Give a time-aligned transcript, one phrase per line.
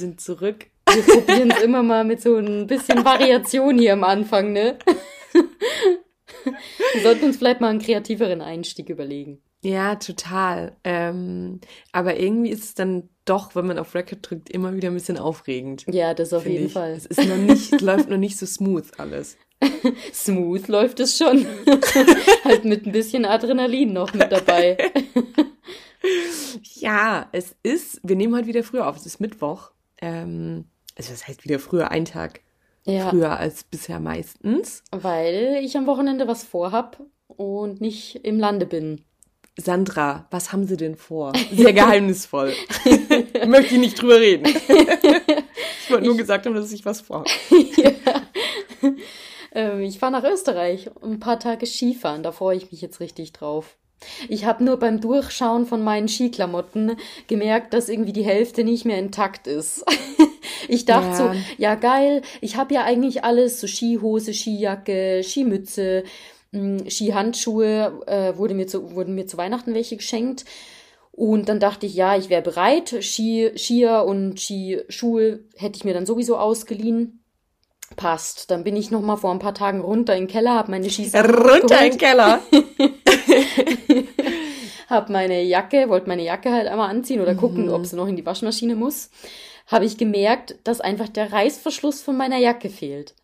[0.00, 0.66] sind zurück.
[0.92, 4.78] Wir probieren es immer mal mit so ein bisschen Variation hier am Anfang, ne?
[6.94, 9.42] Wir sollten uns vielleicht mal einen kreativeren Einstieg überlegen.
[9.62, 10.76] Ja, total.
[10.84, 11.60] Ähm,
[11.92, 15.18] aber irgendwie ist es dann doch, wenn man auf Record drückt, immer wieder ein bisschen
[15.18, 15.84] aufregend.
[15.88, 16.72] Ja, das auf jeden ich.
[16.72, 16.92] Fall.
[16.92, 19.36] Es ist noch nicht, läuft noch nicht so smooth alles.
[20.14, 21.46] Smooth läuft es schon.
[22.44, 24.78] halt mit ein bisschen Adrenalin noch mit dabei.
[26.76, 29.72] ja, es ist, wir nehmen heute wieder früher auf, es ist Mittwoch.
[30.00, 30.64] Ähm,
[30.96, 32.40] also das heißt wieder früher, ein Tag
[32.84, 34.82] Ja, früher als bisher meistens.
[34.90, 39.02] weil ich am Wochenende was vorhab und nicht im Lande bin.
[39.58, 41.32] Sandra, was haben Sie denn vor?
[41.52, 42.54] Sehr geheimnisvoll.
[43.46, 44.46] Möchte ich nicht drüber reden.
[44.46, 47.28] ich wollte nur gesagt haben, dass ich was vorhabe.
[49.52, 52.22] Ähm, ich fahre nach Österreich ein paar Tage Skifahren.
[52.22, 53.76] Da freue ich mich jetzt richtig drauf.
[54.28, 58.98] Ich habe nur beim Durchschauen von meinen Skiklamotten gemerkt, dass irgendwie die Hälfte nicht mehr
[58.98, 59.84] intakt ist.
[60.68, 61.32] Ich dachte Ja.
[61.32, 66.04] so, ja geil, ich habe ja eigentlich alles, so Skihose, Skijacke, Skimütze,
[66.52, 70.44] mh, Skihandschuhe, äh, wurde mir zu, wurden mir zu Weihnachten welche geschenkt.
[71.12, 72.94] Und dann dachte ich, ja, ich wäre bereit.
[73.00, 77.24] Ski, Skier und Skischuhe hätte ich mir dann sowieso ausgeliehen.
[77.96, 78.50] Passt.
[78.50, 80.88] Dann bin ich noch mal vor ein paar Tagen runter in den Keller, habe meine
[80.88, 82.40] Skis Runter in den Keller.
[84.88, 87.72] habe meine Jacke, wollte meine Jacke halt einmal anziehen oder gucken, Mhm.
[87.72, 89.10] ob sie noch in die Waschmaschine muss.
[89.66, 93.14] Habe ich gemerkt, dass einfach der Reißverschluss von meiner Jacke fehlt.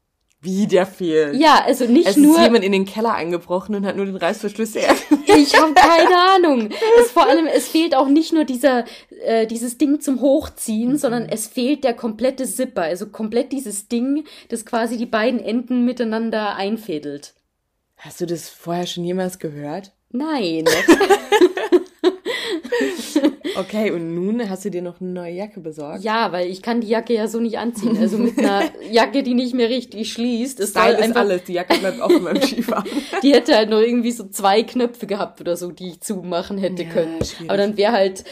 [0.43, 1.35] Wie der fehlt.
[1.35, 4.17] Ja, also nicht Es nur ist jemand in den Keller eingebrochen und hat nur den
[4.17, 4.95] Reißverschluss her.
[5.39, 6.71] Ich habe keine Ahnung.
[7.01, 8.85] Es vor allem, es fehlt auch nicht nur dieser,
[9.25, 10.97] äh, dieses Ding zum Hochziehen, Mhm.
[10.99, 15.85] sondern es fehlt der komplette Zipper, also komplett dieses Ding, das quasi die beiden Enden
[15.85, 17.35] miteinander einfädelt.
[17.97, 19.93] Hast du das vorher schon jemals gehört?
[20.11, 20.65] Nein.
[23.59, 26.03] Okay, und nun hast du dir noch eine neue Jacke besorgt?
[26.05, 27.97] Ja, weil ich kann die Jacke ja so nicht anziehen.
[27.97, 30.59] Also mit einer Jacke, die nicht mehr richtig schließt.
[30.59, 31.45] Soll Style ist einfach, alles.
[31.45, 32.85] Die Jacke bleibt offen beim Skifahren.
[33.23, 36.83] die hätte halt noch irgendwie so zwei Knöpfe gehabt oder so, die ich zumachen hätte
[36.83, 37.25] Ja, können.
[37.25, 37.49] schwierig.
[37.49, 38.25] Aber dann wäre halt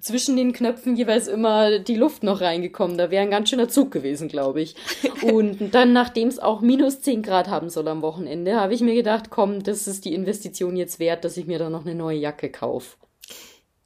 [0.00, 2.96] zwischen den Knöpfen jeweils immer die Luft noch reingekommen.
[2.96, 4.76] Da wäre ein ganz schöner Zug gewesen, glaube ich.
[5.22, 8.94] Und dann, nachdem es auch minus 10 Grad haben soll am Wochenende, habe ich mir
[8.94, 12.18] gedacht, komm, das ist die Investition jetzt wert, dass ich mir da noch eine neue
[12.18, 12.96] Jacke kaufe.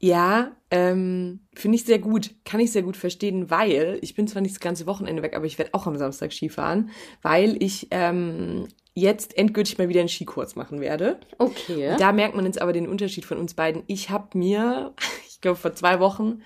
[0.01, 2.31] Ja, ähm, finde ich sehr gut.
[2.45, 5.47] Kann ich sehr gut verstehen, weil ich bin zwar nicht das ganze Wochenende weg, aber
[5.47, 10.57] ich werde auch am Samstag Skifahren, weil ich ähm, jetzt endgültig mal wieder einen Skikurs
[10.57, 11.19] machen werde.
[11.39, 11.97] Okay.
[11.99, 13.83] Da merkt man jetzt aber den Unterschied von uns beiden.
[13.87, 14.95] Ich habe mir,
[15.29, 16.43] ich glaube vor zwei Wochen,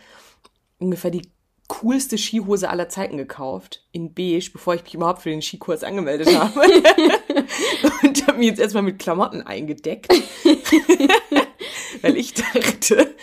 [0.78, 1.28] ungefähr die
[1.68, 6.28] coolste Skihose aller Zeiten gekauft, in beige, bevor ich mich überhaupt für den Skikurs angemeldet
[6.38, 6.60] habe.
[8.02, 10.12] Und habe mich jetzt erstmal mit Klamotten eingedeckt.
[12.02, 13.14] Weil ich dachte,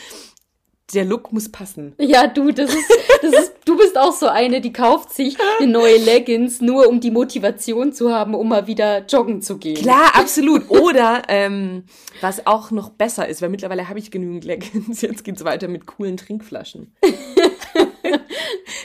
[0.94, 1.94] der Look muss passen.
[2.00, 2.92] Ja, du, das ist,
[3.22, 7.00] das ist, du bist auch so eine, die kauft sich eine neue Leggings, nur um
[7.00, 9.76] die Motivation zu haben, um mal wieder joggen zu gehen.
[9.76, 10.70] Klar, absolut.
[10.70, 11.84] Oder ähm,
[12.22, 15.02] was auch noch besser ist, weil mittlerweile habe ich genügend Leggings.
[15.02, 16.96] Jetzt geht's weiter mit coolen Trinkflaschen.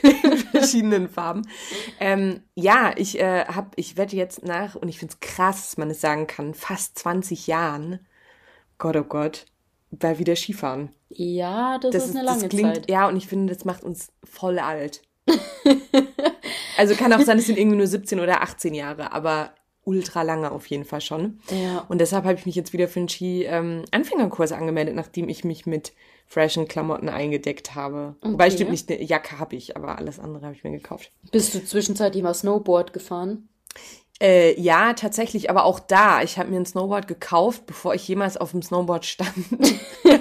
[0.03, 1.48] In verschiedenen Farben.
[1.98, 5.91] Ähm, ja, ich äh, hab, ich werde jetzt nach, und ich find's krass, dass man
[5.91, 8.00] es sagen kann, fast 20 Jahren,
[8.76, 9.47] Gott, oh Gott,
[9.99, 10.91] bei wieder Skifahren.
[11.10, 12.91] Ja, das, ist eine lange das klingt, Zeit.
[12.91, 15.03] ja, und ich finde, das macht uns voll alt.
[16.77, 19.53] also kann auch sein, es sind irgendwie nur 17 oder 18 Jahre, aber
[19.84, 21.41] ultra lange auf jeden Fall schon.
[21.50, 21.84] Ja.
[21.88, 25.93] Und deshalb habe ich mich jetzt wieder für einen Ski-Anfängerkurs angemeldet, nachdem ich mich mit
[26.27, 28.16] freshen Klamotten eingedeckt habe.
[28.22, 28.54] Wobei, Okay.
[28.54, 31.12] stimmt nicht, eine Jacke habe ich, aber alles andere habe ich mir gekauft.
[31.31, 33.49] Bist du zwischenzeitlich mal Snowboard gefahren?
[34.21, 36.23] Äh, ja, tatsächlich, aber auch da.
[36.23, 39.35] Ich habe mir ein Snowboard gekauft, bevor ich jemals auf dem Snowboard stand.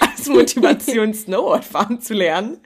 [0.00, 2.58] Als Motivation, Snowboard fahren zu lernen.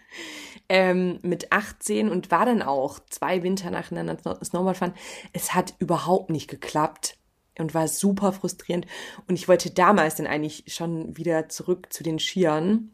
[0.71, 4.95] Ähm, mit 18 und war dann auch zwei Winter nacheinander Snow- Snowboard fahren.
[5.33, 7.17] Es hat überhaupt nicht geklappt
[7.59, 8.87] und war super frustrierend.
[9.27, 12.93] Und ich wollte damals dann eigentlich schon wieder zurück zu den Skiern.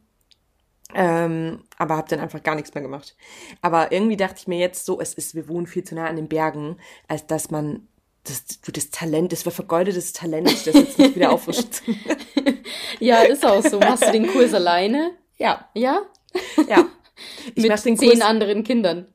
[0.94, 3.16] Ähm, aber habe dann einfach gar nichts mehr gemacht.
[3.62, 6.16] Aber irgendwie dachte ich mir jetzt so, es ist, wir wohnen viel zu nah an
[6.16, 6.76] den Bergen,
[7.08, 7.88] als dass man
[8.24, 11.82] das, du, das Talent, das war vergeudetes Talent, das jetzt nicht wieder auffrischt.
[13.00, 13.78] Ja, ist auch so.
[13.78, 15.12] Machst du den Kurs alleine?
[15.36, 16.02] ja, Ja?
[16.68, 16.86] ja.
[17.54, 18.20] Ich Mit mach den zehn Kurs.
[18.22, 19.06] anderen Kindern.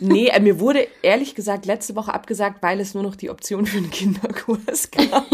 [0.00, 3.66] Nee, äh, mir wurde ehrlich gesagt letzte Woche abgesagt, weil es nur noch die Option
[3.66, 5.26] für einen Kinderkurs gab.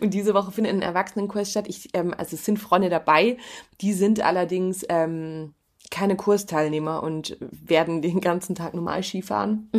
[0.00, 1.66] Und diese Woche findet ein Erwachsenenkurs statt.
[1.68, 3.36] Ich, ähm, also es sind Freunde dabei,
[3.80, 5.54] die sind allerdings ähm,
[5.90, 9.70] keine Kursteilnehmer und werden den ganzen Tag normal Skifahren.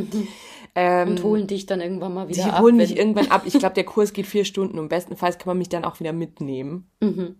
[0.75, 2.61] Ähm, Und holen dich dann irgendwann mal wieder die ab.
[2.61, 3.43] holen wenn- mich irgendwann ab.
[3.45, 6.13] Ich glaube, der Kurs geht vier Stunden und bestenfalls kann man mich dann auch wieder
[6.13, 6.89] mitnehmen.
[7.01, 7.35] Mhm.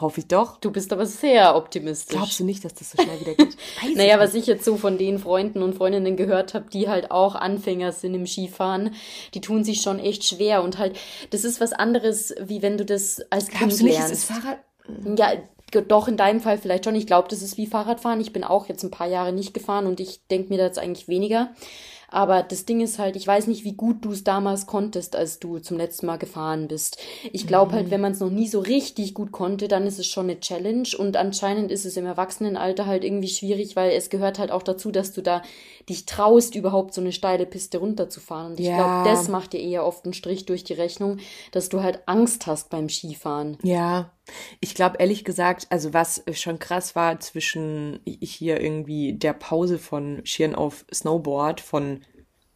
[0.00, 0.58] Hoffe ich doch.
[0.58, 2.16] Du bist aber sehr optimistisch.
[2.16, 3.56] Glaubst du nicht, dass das so schnell wieder geht?
[3.94, 7.34] Naja, was ich jetzt so von den Freunden und Freundinnen gehört habe, die halt auch
[7.34, 8.94] Anfänger sind im Skifahren,
[9.34, 10.98] die tun sich schon echt schwer und halt,
[11.30, 14.12] das ist was anderes, wie wenn du das als Glaubst Kind du nicht, lernst.
[14.12, 14.58] Das ist Fahrrad
[15.16, 15.32] ja,
[15.88, 16.94] doch in deinem Fall vielleicht schon.
[16.94, 18.20] Ich glaube, das ist wie Fahrradfahren.
[18.20, 20.78] Ich bin auch jetzt ein paar Jahre nicht gefahren und ich denke mir da jetzt
[20.78, 21.50] eigentlich weniger.
[22.08, 25.38] Aber das Ding ist halt, ich weiß nicht, wie gut du es damals konntest, als
[25.38, 26.98] du zum letzten Mal gefahren bist.
[27.32, 27.86] Ich glaube halt, mhm.
[27.86, 30.40] halt, wenn man es noch nie so richtig gut konnte, dann ist es schon eine
[30.40, 30.88] Challenge.
[30.96, 34.90] Und anscheinend ist es im Erwachsenenalter halt irgendwie schwierig, weil es gehört halt auch dazu,
[34.90, 35.42] dass du da
[35.88, 38.52] dich traust, überhaupt so eine steile Piste runterzufahren.
[38.52, 38.76] Und ich ja.
[38.76, 41.18] glaube, das macht dir eher oft einen Strich durch die Rechnung,
[41.52, 43.56] dass du halt Angst hast beim Skifahren.
[43.62, 44.12] Ja.
[44.60, 50.20] Ich glaube ehrlich gesagt, also was schon krass war zwischen hier irgendwie der Pause von
[50.24, 52.02] Schieren auf Snowboard von,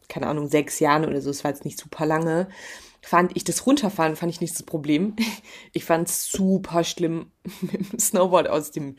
[0.09, 2.49] keine Ahnung, sechs Jahren oder so, es war jetzt nicht super lange,
[3.01, 5.15] fand ich das Runterfahren, fand ich nicht das Problem.
[5.73, 7.31] Ich fand es super schlimm,
[7.61, 8.97] mit dem Snowboard aus dem,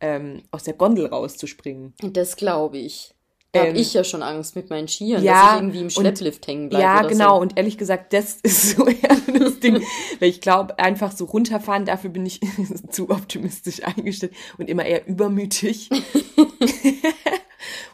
[0.00, 1.92] ähm, aus der Gondel rauszuspringen.
[2.00, 3.13] Das glaube ich.
[3.54, 5.90] Da ähm, habe ich ja schon Angst mit meinen Skiern, ja, dass ich irgendwie im
[5.90, 6.82] Schlepplift hängen bleibe.
[6.82, 7.36] Ja, genau.
[7.36, 7.42] So.
[7.42, 9.80] Und ehrlich gesagt, das ist so eher das Ding.
[10.18, 12.40] Weil ich glaube, einfach so runterfahren, dafür bin ich
[12.90, 15.88] zu optimistisch eingestellt und immer eher übermütig.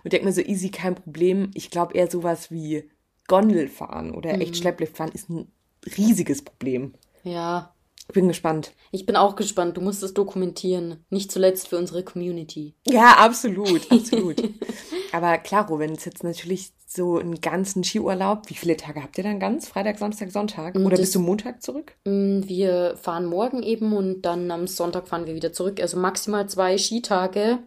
[0.02, 1.50] und denke mir so, easy, kein Problem.
[1.52, 2.88] Ich glaube eher sowas wie
[3.28, 4.40] Gondelfahren oder mhm.
[4.40, 5.52] echt Schleppliftfahren ist ein
[5.98, 6.94] riesiges Problem.
[7.22, 7.74] Ja,
[8.12, 8.72] bin gespannt.
[8.90, 9.76] Ich bin auch gespannt.
[9.76, 11.04] Du musst es dokumentieren.
[11.10, 12.74] Nicht zuletzt für unsere Community.
[12.86, 14.42] Ja, absolut, absolut.
[15.12, 19.24] Aber klaro, wenn es jetzt natürlich so einen ganzen Skiurlaub, wie viele Tage habt ihr
[19.24, 19.68] dann ganz?
[19.68, 20.74] Freitag, Samstag, Sonntag?
[20.74, 21.94] Oder das, bist du Montag zurück?
[22.04, 25.80] Mm, wir fahren morgen eben und dann am Sonntag fahren wir wieder zurück.
[25.80, 27.58] Also maximal zwei Skitage.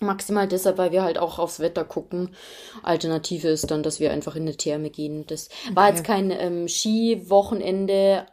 [0.00, 2.30] Maximal deshalb, weil wir halt auch aufs Wetter gucken.
[2.82, 5.26] Alternative ist dann, dass wir einfach in eine Therme gehen.
[5.26, 5.76] Das okay.
[5.76, 8.26] war jetzt kein ähm, Skiwochenende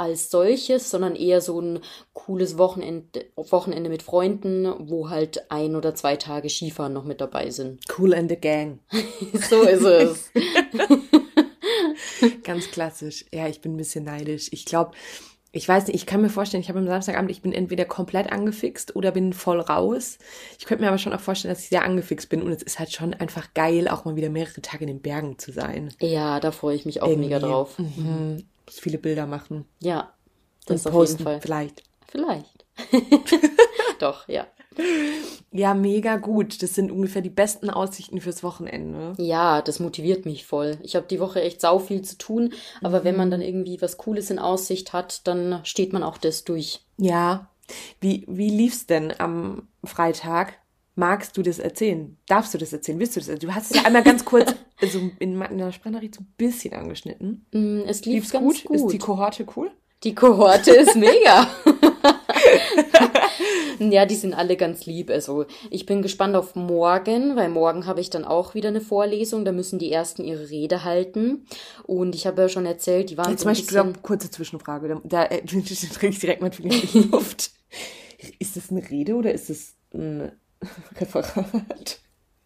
[0.00, 1.80] als solches, sondern eher so ein
[2.14, 7.50] cooles Wochenende, Wochenende mit Freunden, wo halt ein oder zwei Tage Skifahren noch mit dabei
[7.50, 7.80] sind.
[7.98, 8.78] Cool and the Gang.
[9.50, 10.30] so ist es.
[12.44, 13.26] Ganz klassisch.
[13.30, 14.48] Ja, ich bin ein bisschen neidisch.
[14.52, 14.92] Ich glaube,
[15.52, 18.32] ich weiß nicht, ich kann mir vorstellen, ich habe am Samstagabend, ich bin entweder komplett
[18.32, 20.16] angefixt oder bin voll raus.
[20.58, 22.78] Ich könnte mir aber schon auch vorstellen, dass ich sehr angefixt bin und es ist
[22.78, 25.92] halt schon einfach geil, auch mal wieder mehrere Tage in den Bergen zu sein.
[26.00, 27.28] Ja, da freue ich mich auch Irgendwie.
[27.28, 27.78] mega drauf.
[27.78, 28.44] Mhm
[28.78, 29.66] viele Bilder machen.
[29.80, 30.14] Ja,
[30.66, 31.40] das Und auf posten, jeden Fall.
[31.40, 31.82] Vielleicht.
[32.06, 32.66] Vielleicht.
[33.98, 34.46] Doch, ja.
[35.52, 36.62] Ja, mega gut.
[36.62, 39.12] Das sind ungefähr die besten Aussichten fürs Wochenende.
[39.22, 40.78] Ja, das motiviert mich voll.
[40.82, 42.52] Ich habe die Woche echt sau viel zu tun,
[42.82, 43.04] aber mhm.
[43.04, 43.32] wenn man mhm.
[43.32, 46.80] dann irgendwie was Cooles in Aussicht hat, dann steht man auch das durch.
[46.98, 47.50] Ja.
[48.00, 50.54] Wie, wie lief's denn am Freitag?
[50.96, 52.16] Magst du das erzählen?
[52.26, 52.98] Darfst du das erzählen?
[52.98, 53.50] Willst du das erzählen?
[53.50, 57.46] Du hast es ja einmal ganz kurz also in meiner Sprachnachricht so ein bisschen angeschnitten.
[57.52, 58.64] Mm, es lief Lief's ganz gut?
[58.64, 58.76] gut.
[58.76, 59.70] Ist die Kohorte cool?
[60.02, 61.46] Die Kohorte ist mega.
[63.78, 65.10] ja, die sind alle ganz lieb.
[65.10, 69.44] Also ich bin gespannt auf morgen, weil morgen habe ich dann auch wieder eine Vorlesung.
[69.44, 71.44] Da müssen die ersten ihre Rede halten.
[71.84, 73.90] Und ich habe ja schon erzählt, die waren Jetzt so ein bisschen...
[73.90, 75.02] Ich kurze Zwischenfrage.
[75.04, 77.50] Da, äh, ich direkt mal in die Luft.
[78.38, 80.32] Ist das eine Rede oder ist das ein
[80.96, 82.00] Referat?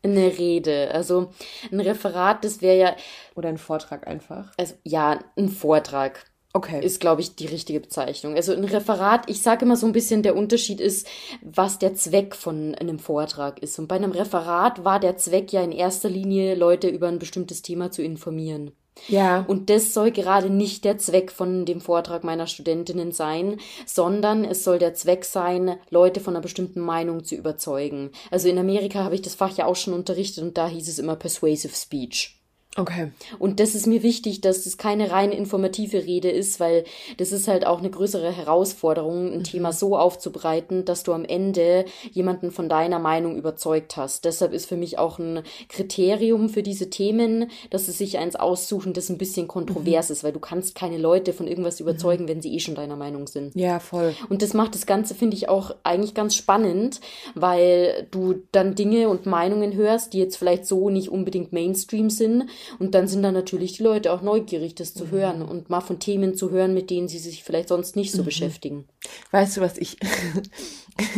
[0.04, 0.90] Eine Rede.
[0.92, 1.32] Also
[1.72, 2.96] ein Referat, das wäre ja.
[3.34, 4.52] Oder ein Vortrag einfach.
[4.58, 6.24] Also ja, ein Vortrag.
[6.56, 6.84] Okay.
[6.84, 8.36] Ist, glaube ich, die richtige Bezeichnung.
[8.36, 11.08] Also ein Referat, ich sage immer so ein bisschen, der Unterschied ist,
[11.42, 13.76] was der Zweck von einem Vortrag ist.
[13.80, 17.62] Und bei einem Referat war der Zweck ja in erster Linie, Leute über ein bestimmtes
[17.62, 18.70] Thema zu informieren.
[19.08, 19.44] Ja.
[19.48, 24.64] Und das soll gerade nicht der Zweck von dem Vortrag meiner Studentinnen sein, sondern es
[24.64, 28.10] soll der Zweck sein, Leute von einer bestimmten Meinung zu überzeugen.
[28.30, 30.98] Also in Amerika habe ich das Fach ja auch schon unterrichtet und da hieß es
[30.98, 32.43] immer Persuasive Speech.
[32.76, 33.12] Okay.
[33.38, 36.84] Und das ist mir wichtig, dass das keine rein informative Rede ist, weil
[37.18, 39.44] das ist halt auch eine größere Herausforderung, ein mhm.
[39.44, 44.24] Thema so aufzubereiten, dass du am Ende jemanden von deiner Meinung überzeugt hast.
[44.24, 48.92] Deshalb ist für mich auch ein Kriterium für diese Themen, dass sie sich eins aussuchen,
[48.92, 50.12] das ein bisschen kontrovers mhm.
[50.12, 52.28] ist, weil du kannst keine Leute von irgendwas überzeugen, mhm.
[52.28, 53.54] wenn sie eh schon deiner Meinung sind.
[53.54, 54.14] Ja, voll.
[54.28, 57.00] Und das macht das Ganze, finde ich, auch eigentlich ganz spannend,
[57.36, 62.46] weil du dann Dinge und Meinungen hörst, die jetzt vielleicht so nicht unbedingt Mainstream sind
[62.78, 65.10] und dann sind da natürlich die Leute auch neugierig, das zu mhm.
[65.10, 68.22] hören und mal von Themen zu hören, mit denen sie sich vielleicht sonst nicht so
[68.22, 68.26] mhm.
[68.26, 68.88] beschäftigen.
[69.30, 69.96] Weißt du, was ich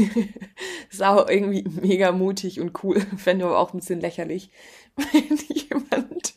[0.90, 4.50] ist auch irgendwie mega mutig und cool, fände aber auch ein bisschen lächerlich,
[4.96, 6.34] wenn jemand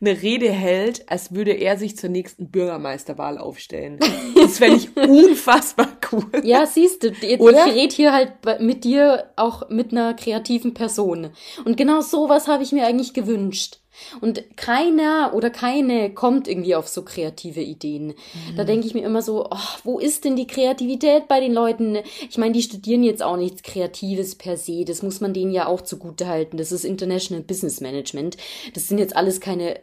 [0.00, 3.98] eine Rede hält, als würde er sich zur nächsten Bürgermeisterwahl aufstellen.
[4.34, 6.30] Das fände ich unfassbar cool.
[6.42, 11.30] Ja, siehst du, ich rede hier halt mit dir auch mit einer kreativen Person.
[11.64, 13.80] Und genau sowas habe ich mir eigentlich gewünscht.
[14.20, 18.08] Und keiner oder keine kommt irgendwie auf so kreative Ideen.
[18.08, 18.56] Mhm.
[18.56, 21.98] Da denke ich mir immer so, oh, wo ist denn die Kreativität bei den Leuten?
[22.28, 24.84] Ich meine, die studieren jetzt auch nichts Kreatives per se.
[24.84, 26.56] Das muss man denen ja auch zugute halten.
[26.56, 28.36] Das ist International Business Management.
[28.74, 29.80] Das sind jetzt alles keine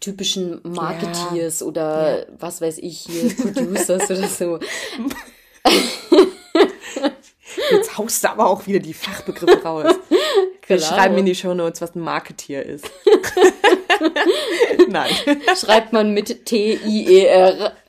[0.00, 1.66] typischen Marketeers ja.
[1.66, 2.26] oder ja.
[2.38, 4.58] was weiß ich hier, Producers oder so.
[7.70, 9.94] Jetzt haust du aber auch wieder die Fachbegriffe raus.
[10.66, 10.94] Wir Klar.
[10.94, 12.88] schreiben in die Show Notes, was ein Marketeer ist.
[14.88, 15.10] Nein.
[15.56, 17.72] Schreibt man mit T-I-E-R.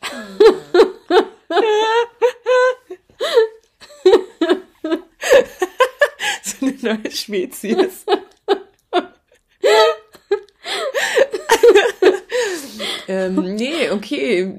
[6.44, 8.06] so eine neue Spezies.
[13.08, 14.52] ähm, nee, okay.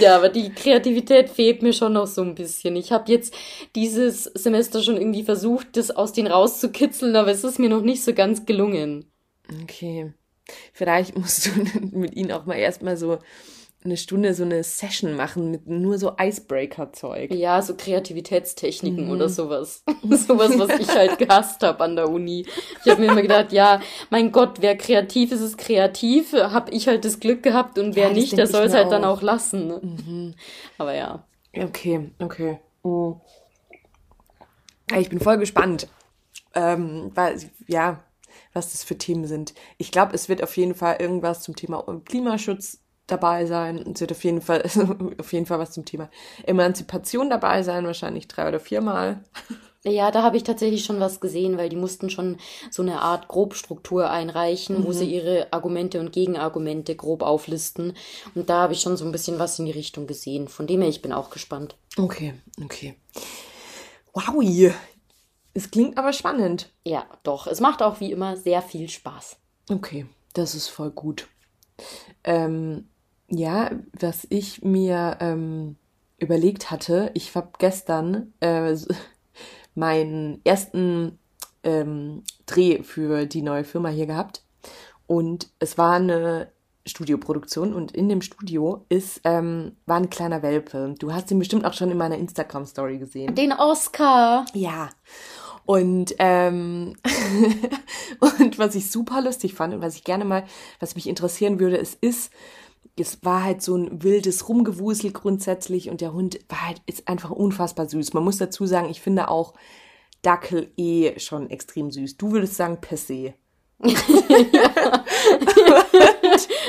[0.00, 2.76] Ja, aber die Kreativität fehlt mir schon noch so ein bisschen.
[2.76, 3.34] Ich habe jetzt
[3.74, 8.04] dieses Semester schon irgendwie versucht, das aus denen rauszukitzeln, aber es ist mir noch nicht
[8.04, 9.06] so ganz gelungen.
[9.62, 10.12] Okay.
[10.72, 11.50] Vielleicht musst du
[11.98, 13.18] mit ihnen auch mal erstmal so
[13.84, 17.32] eine Stunde so eine Session machen mit nur so Icebreaker-Zeug.
[17.32, 19.10] Ja, so Kreativitätstechniken mhm.
[19.10, 19.82] oder sowas.
[20.02, 22.46] sowas, was ich halt gehasst habe an der Uni.
[22.84, 26.32] Ich habe mir immer gedacht, ja, mein Gott, wer kreativ ist, ist kreativ.
[26.32, 28.90] Hab ich halt das Glück gehabt und wer ja, nicht, der soll es halt auch.
[28.90, 29.66] dann auch lassen.
[29.66, 29.80] Ne?
[29.82, 30.34] Mhm.
[30.78, 31.24] Aber ja.
[31.56, 32.58] Okay, okay.
[32.84, 33.20] Mhm.
[34.98, 35.88] Ich bin voll gespannt.
[36.54, 38.00] Ähm, weil, ja,
[38.52, 39.54] was das für Themen sind.
[39.78, 42.81] Ich glaube, es wird auf jeden Fall irgendwas zum Thema Klimaschutz
[43.12, 43.84] dabei sein.
[43.92, 44.62] Es wird auf jeden Fall,
[45.18, 46.10] auf jeden Fall was zum Thema
[46.44, 49.22] Emanzipation dabei sein, wahrscheinlich drei oder viermal.
[49.84, 52.38] Ja, da habe ich tatsächlich schon was gesehen, weil die mussten schon
[52.70, 54.84] so eine Art Grobstruktur einreichen, mhm.
[54.84, 57.94] wo sie ihre Argumente und Gegenargumente grob auflisten.
[58.36, 60.46] Und da habe ich schon so ein bisschen was in die Richtung gesehen.
[60.46, 61.76] Von dem her, ich bin auch gespannt.
[61.98, 62.94] Okay, okay.
[64.12, 64.72] Wow,
[65.54, 66.70] es klingt aber spannend.
[66.84, 67.46] Ja, doch.
[67.46, 69.36] Es macht auch wie immer sehr viel Spaß.
[69.70, 71.28] Okay, das ist voll gut.
[72.24, 72.88] Ähm,
[73.32, 75.76] ja, was ich mir ähm,
[76.18, 78.76] überlegt hatte, ich habe gestern äh,
[79.74, 81.18] meinen ersten
[81.62, 84.44] ähm, Dreh für die neue Firma hier gehabt
[85.06, 86.52] und es war eine
[86.84, 90.94] Studioproduktion und in dem Studio ist ähm, war ein kleiner Welpe.
[90.98, 93.34] Du hast ihn bestimmt auch schon in meiner Instagram Story gesehen.
[93.34, 94.44] Den Oscar.
[94.52, 94.90] Ja.
[95.64, 96.96] Und ähm,
[98.20, 100.44] und was ich super lustig fand und was ich gerne mal,
[100.80, 102.32] was mich interessieren würde, es ist
[102.98, 107.30] es war halt so ein wildes Rumgewusel grundsätzlich und der Hund war halt, ist einfach
[107.30, 108.12] unfassbar süß.
[108.12, 109.54] Man muss dazu sagen, ich finde auch
[110.22, 112.16] Dackel eh schon extrem süß.
[112.16, 113.34] Du würdest sagen Pessé.
[113.82, 115.04] ja.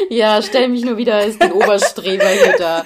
[0.10, 2.84] ja, stell mich nur wieder als den Oberstreber hier da.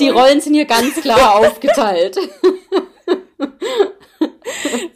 [0.00, 2.16] Die Rollen sind hier ganz klar aufgeteilt.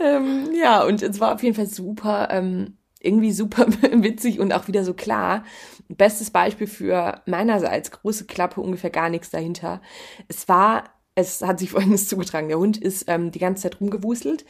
[0.01, 4.69] ähm, ja, und es war auf jeden Fall super, ähm, irgendwie super witzig und auch
[4.69, 5.45] wieder so klar.
[5.89, 9.81] Bestes Beispiel für meinerseits große Klappe, ungefähr gar nichts dahinter.
[10.29, 12.49] Es war, es hat sich folgendes zugetragen.
[12.49, 14.45] Der Hund ist ähm, die ganze Zeit rumgewuselt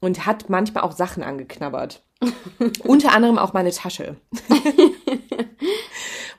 [0.00, 2.04] und hat manchmal auch Sachen angeknabbert.
[2.84, 4.16] Unter anderem auch meine Tasche.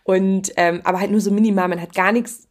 [0.03, 2.47] und ähm, aber halt nur so minimal, man hat gar nichts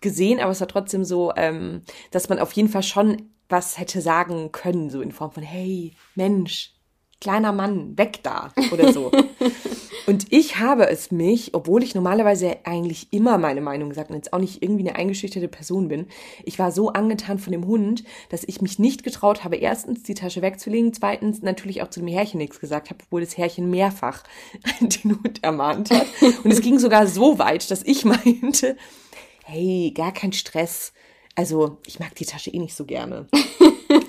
[0.00, 4.00] gesehen, aber es war trotzdem so, ähm, dass man auf jeden Fall schon was hätte
[4.00, 6.74] sagen können, so in Form von, hey, Mensch,
[7.22, 9.12] kleiner Mann, weg da oder so.
[10.08, 14.32] und ich habe es mich, obwohl ich normalerweise eigentlich immer meine Meinung gesagt und jetzt
[14.32, 16.06] auch nicht irgendwie eine eingeschüchterte Person bin,
[16.44, 20.14] ich war so angetan von dem Hund, dass ich mich nicht getraut habe, erstens die
[20.14, 24.24] Tasche wegzulegen, zweitens natürlich auch zu dem Härchen nichts gesagt habe, obwohl das Härchen mehrfach
[24.80, 26.06] den Hund ermahnt hat.
[26.42, 28.76] Und es ging sogar so weit, dass ich meinte,
[29.44, 30.92] hey, gar kein Stress.
[31.36, 33.28] Also, ich mag die Tasche eh nicht so gerne.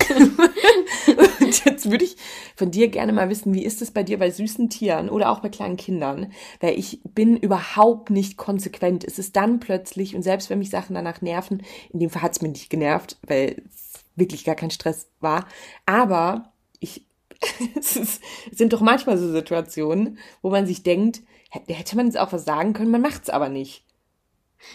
[0.10, 2.16] Und jetzt würde ich
[2.56, 5.40] von dir gerne mal wissen, wie ist es bei dir bei süßen Tieren oder auch
[5.40, 6.32] bei kleinen Kindern?
[6.60, 9.04] Weil ich bin überhaupt nicht konsequent.
[9.04, 12.34] Es ist dann plötzlich, und selbst wenn mich Sachen danach nerven, in dem Fall hat
[12.34, 15.48] es mich nicht genervt, weil es wirklich gar kein Stress war.
[15.86, 17.06] Aber ich,
[17.76, 22.18] es, ist, es sind doch manchmal so Situationen, wo man sich denkt, hätte man jetzt
[22.18, 23.86] auch was sagen können, man macht es aber nicht.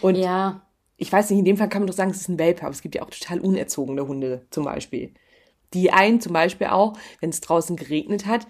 [0.01, 0.63] Und ja
[0.99, 2.73] ich weiß nicht, in dem Fall kann man doch sagen, es ist ein Welpe, aber
[2.73, 5.15] es gibt ja auch total unerzogene Hunde zum Beispiel.
[5.73, 8.47] Die einen zum Beispiel auch, wenn es draußen geregnet hat,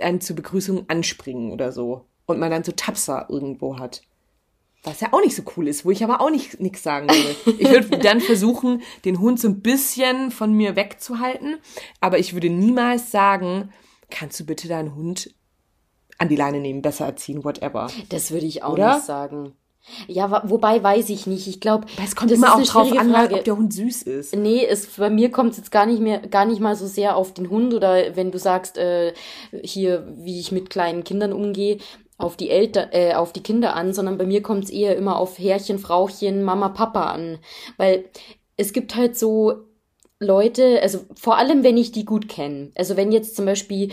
[0.00, 2.06] einen zur Begrüßung anspringen oder so.
[2.26, 4.02] Und man dann so Tapser irgendwo hat.
[4.84, 7.58] Was ja auch nicht so cool ist, wo ich aber auch nicht nichts sagen würde.
[7.58, 11.56] Ich würde dann versuchen, den Hund so ein bisschen von mir wegzuhalten,
[12.00, 13.72] aber ich würde niemals sagen,
[14.10, 15.34] kannst du bitte deinen Hund
[16.18, 17.90] an die Leine nehmen, besser erziehen, whatever.
[18.08, 18.94] Das würde ich auch Oder?
[18.94, 19.54] nicht sagen.
[20.06, 21.46] Ja, wobei weiß ich nicht.
[21.46, 23.36] Ich glaube, es kommt immer auch drauf an, Frage.
[23.36, 24.36] ob der Hund süß ist.
[24.36, 27.16] Nee, es, bei mir kommt es jetzt gar nicht mehr, gar nicht mal so sehr
[27.16, 29.14] auf den Hund oder wenn du sagst, äh,
[29.62, 31.78] hier, wie ich mit kleinen Kindern umgehe,
[32.18, 35.18] auf die Eltern, äh, auf die Kinder an, sondern bei mir kommt es eher immer
[35.18, 37.38] auf Herrchen, Frauchen, Mama, Papa an.
[37.76, 38.06] Weil
[38.56, 39.68] es gibt halt so
[40.20, 42.72] Leute, also vor allem, wenn ich die gut kenne.
[42.74, 43.92] Also wenn jetzt zum Beispiel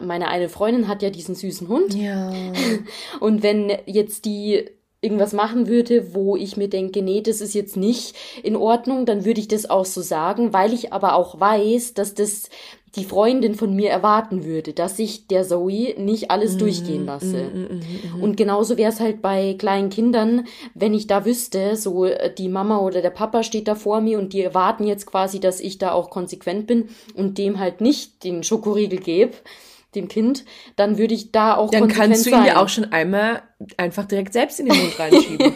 [0.00, 1.94] meine eine Freundin hat ja diesen süßen Hund.
[1.94, 2.32] Ja.
[3.20, 7.76] Und wenn jetzt die irgendwas machen würde, wo ich mir denke, nee, das ist jetzt
[7.76, 11.94] nicht in Ordnung, dann würde ich das auch so sagen, weil ich aber auch weiß,
[11.94, 12.48] dass das
[12.96, 17.50] die Freundin von mir erwarten würde, dass ich der Zoe nicht alles mm, durchgehen lasse.
[17.52, 22.06] Mm, mm, und genauso wäre es halt bei kleinen Kindern, wenn ich da wüsste, so
[22.06, 25.40] äh, die Mama oder der Papa steht da vor mir und die erwarten jetzt quasi,
[25.40, 29.34] dass ich da auch konsequent bin und dem halt nicht den Schokoriegel gebe,
[29.96, 30.44] dem Kind,
[30.76, 33.42] dann würde ich da auch Dann kannst du ihn ja auch schon einmal
[33.76, 35.54] einfach direkt selbst in den Mund reinschieben.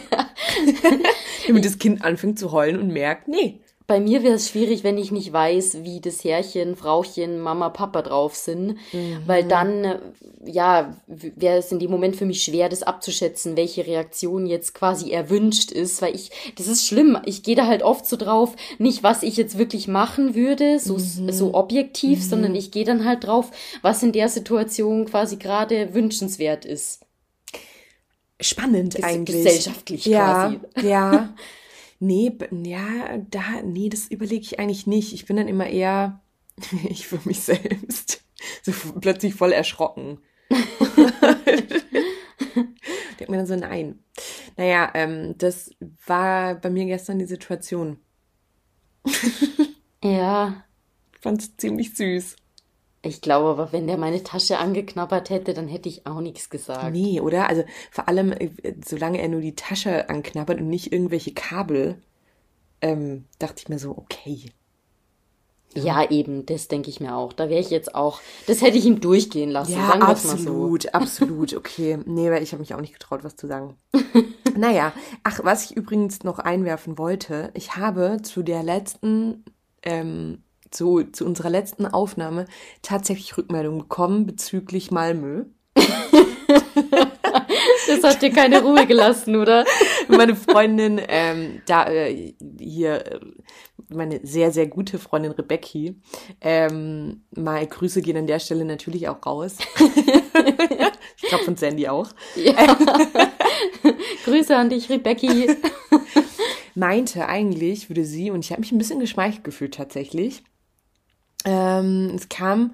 [1.47, 4.97] Damit das Kind anfängt zu heulen und merkt, nee, bei mir wäre es schwierig, wenn
[4.97, 9.17] ich nicht weiß, wie das Herrchen, Frauchen, Mama, Papa drauf sind, mhm.
[9.25, 9.99] weil dann,
[10.45, 15.11] ja, wäre es in dem Moment für mich schwer, das abzuschätzen, welche Reaktion jetzt quasi
[15.11, 19.03] erwünscht ist, weil ich, das ist schlimm, ich gehe da halt oft so drauf, nicht
[19.03, 21.33] was ich jetzt wirklich machen würde, so, mhm.
[21.33, 22.23] so objektiv, mhm.
[22.23, 27.01] sondern ich gehe dann halt drauf, was in der Situation quasi gerade wünschenswert ist.
[28.39, 29.43] Spannend Ges eigentlich.
[29.43, 30.87] Gesellschaftlich ja, quasi.
[30.87, 31.33] Ja.
[32.03, 35.13] Nee, ja, da, nee, das überlege ich eigentlich nicht.
[35.13, 36.19] Ich bin dann immer eher,
[36.89, 38.23] ich für mich selbst,
[38.63, 40.17] so plötzlich voll erschrocken.
[43.19, 43.99] Denkt mir dann so, nein.
[44.57, 45.75] Naja, ähm, das
[46.07, 47.99] war bei mir gestern die Situation.
[50.03, 50.65] ja.
[51.13, 52.35] Ich fand es ziemlich süß.
[53.03, 56.91] Ich glaube aber, wenn der meine Tasche angeknabbert hätte, dann hätte ich auch nichts gesagt.
[56.91, 57.49] Nee, oder?
[57.49, 58.49] Also vor allem, äh,
[58.85, 61.99] solange er nur die Tasche anknabbert und nicht irgendwelche Kabel,
[62.81, 64.51] ähm, dachte ich mir so, okay.
[65.73, 67.33] Ja, eben, das denke ich mir auch.
[67.33, 69.73] Da wäre ich jetzt auch, das hätte ich ihm durchgehen lassen.
[69.73, 70.89] Ja, sagen absolut, so.
[70.89, 71.97] absolut, okay.
[72.05, 73.77] Nee, weil ich habe mich auch nicht getraut, was zu sagen.
[74.57, 79.45] naja, ach, was ich übrigens noch einwerfen wollte, ich habe zu der letzten
[79.83, 82.45] ähm, zu, zu unserer letzten Aufnahme
[82.81, 85.45] tatsächlich Rückmeldung bekommen bezüglich Malmö.
[87.87, 89.65] das hat dir keine Ruhe gelassen, oder?
[90.07, 93.19] Meine Freundin, ähm, da äh, hier, äh,
[93.89, 95.95] meine sehr, sehr gute Freundin Rebecki,
[96.39, 99.57] ähm, mal Grüße gehen an der Stelle natürlich auch raus.
[101.17, 102.09] ich glaube von Sandy auch.
[102.35, 102.77] Ja.
[104.25, 105.49] Grüße an dich, Rebecki.
[106.75, 110.43] Meinte eigentlich, würde sie, und ich habe mich ein bisschen geschmeichelt gefühlt tatsächlich,
[111.45, 112.73] ähm, es kam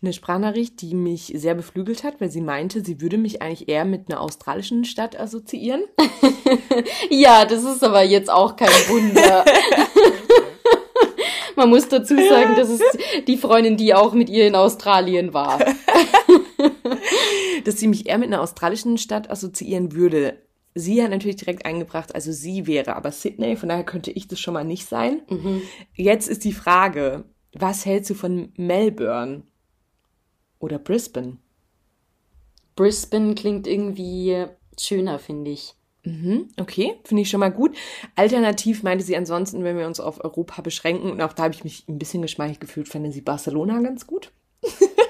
[0.00, 3.84] eine Sprachnachricht, die mich sehr beflügelt hat, weil sie meinte, sie würde mich eigentlich eher
[3.84, 5.82] mit einer australischen Stadt assoziieren.
[7.10, 9.44] ja, das ist aber jetzt auch kein Wunder.
[11.56, 12.84] Man muss dazu sagen, das ist
[13.26, 15.58] die Freundin, die auch mit ihr in Australien war.
[17.64, 20.38] Dass sie mich eher mit einer australischen Stadt assoziieren würde.
[20.76, 24.38] Sie hat natürlich direkt eingebracht, also sie wäre aber Sydney, von daher könnte ich das
[24.38, 25.22] schon mal nicht sein.
[25.28, 25.62] Mhm.
[25.96, 29.42] Jetzt ist die Frage, was hältst du von Melbourne
[30.58, 31.38] oder Brisbane?
[32.76, 34.46] Brisbane klingt irgendwie
[34.78, 35.74] schöner, finde ich.
[36.04, 37.76] Mhm, okay, finde ich schon mal gut.
[38.14, 41.64] Alternativ meinte sie ansonsten, wenn wir uns auf Europa beschränken, und auch da habe ich
[41.64, 44.32] mich ein bisschen geschmeichelt gefühlt, fanden sie Barcelona ganz gut.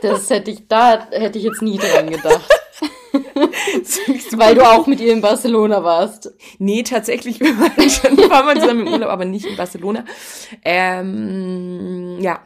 [0.00, 2.48] Das hätte ich, da hätte ich jetzt nie dran gedacht.
[4.32, 6.32] Weil du auch mit ihr in Barcelona warst.
[6.58, 10.04] Nee, tatsächlich, wir waren schon ein paar Mal zusammen im Urlaub, aber nicht in Barcelona.
[10.64, 12.40] Ähm, ja.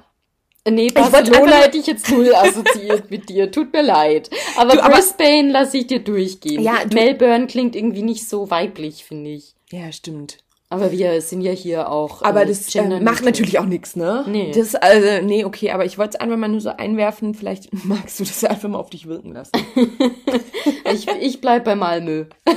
[0.69, 3.51] Nee, Barcelona ich hätte ich jetzt null assoziiert mit dir.
[3.51, 4.31] Tut mir leid.
[4.57, 6.63] Aber du, Brisbane lasse ich dir durchgehen.
[6.63, 9.55] Ja, Melbourne klingt irgendwie nicht so weiblich, finde ich.
[9.73, 10.39] Ja, stimmt.
[10.73, 12.23] Aber wir sind ja hier auch.
[12.23, 14.25] Aber ähm, das äh, macht natürlich auch nichts, ne?
[14.27, 14.53] Nee.
[14.57, 17.35] Das, also, nee, okay, aber ich wollte es einfach mal nur so einwerfen.
[17.35, 19.53] Vielleicht magst du das einfach mal auf dich wirken lassen.
[20.91, 22.25] ich, ich bleib bei Malmö.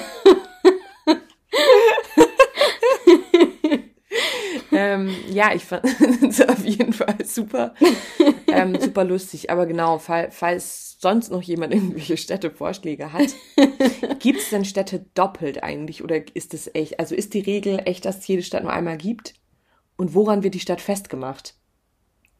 [4.75, 5.85] ähm, ja, ich fand
[6.21, 7.73] es auf jeden Fall super,
[8.47, 9.49] ähm, super lustig.
[9.49, 13.29] Aber genau, fall, falls sonst noch jemand irgendwelche Städtevorschläge hat,
[14.19, 16.99] gibt es denn Städte doppelt eigentlich oder ist es echt?
[16.99, 19.33] Also ist die Regel echt, dass es jede Stadt nur einmal gibt?
[19.97, 21.55] Und woran wird die Stadt festgemacht?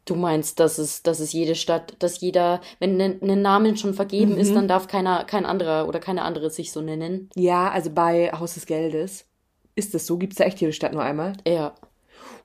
[0.04, 3.92] Du meinst, dass es, dass es jede Stadt, dass jeder, wenn ein ne, Namen schon
[3.92, 4.38] vergeben mhm.
[4.38, 7.28] ist, dann darf keiner, kein anderer oder keine andere sich so nennen?
[7.34, 9.26] Ja, also bei Haus des Geldes
[9.74, 10.16] ist das so.
[10.16, 11.32] Gibt es da echt jede Stadt nur einmal?
[11.46, 11.74] Ja.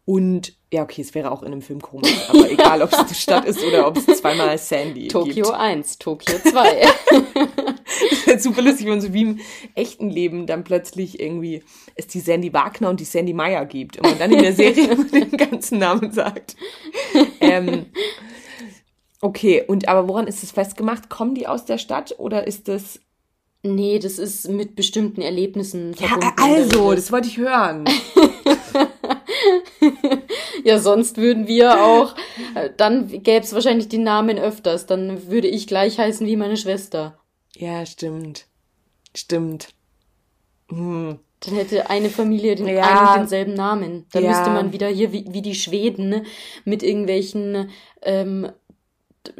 [0.05, 3.15] Und ja, okay, es wäre auch in einem Film komisch, aber egal, ob es die
[3.15, 5.57] Stadt ist oder ob es zweimal Sandy Tokio gibt.
[5.57, 6.81] 1, Tokio 2.
[8.09, 9.39] Das wäre super lustig, wenn man so wie im
[9.75, 11.63] echten Leben dann plötzlich irgendwie
[11.95, 14.95] es die Sandy Wagner und die Sandy Meyer gibt und man dann in der Serie
[15.11, 16.55] den ganzen Namen sagt.
[17.41, 17.87] Ähm,
[19.19, 21.09] okay, und aber woran ist es festgemacht?
[21.09, 23.01] Kommen die aus der Stadt oder ist das
[23.63, 26.33] nee, das ist mit bestimmten Erlebnissen Ja, verbunden.
[26.37, 27.85] also, das wollte ich hören.
[30.63, 32.15] Ja, sonst würden wir auch,
[32.55, 34.85] äh, dann gäbe es wahrscheinlich den Namen öfters.
[34.85, 37.17] Dann würde ich gleich heißen wie meine Schwester.
[37.55, 38.45] Ja, stimmt.
[39.15, 39.69] Stimmt.
[40.69, 41.19] Hm.
[41.41, 42.83] Dann hätte eine Familie den Ja.
[42.83, 44.05] einen und denselben Namen.
[44.13, 44.29] Dann Ja.
[44.29, 46.23] müsste man wieder hier wie, wie die Schweden ne,
[46.65, 47.69] mit irgendwelchen
[48.03, 48.51] ähm,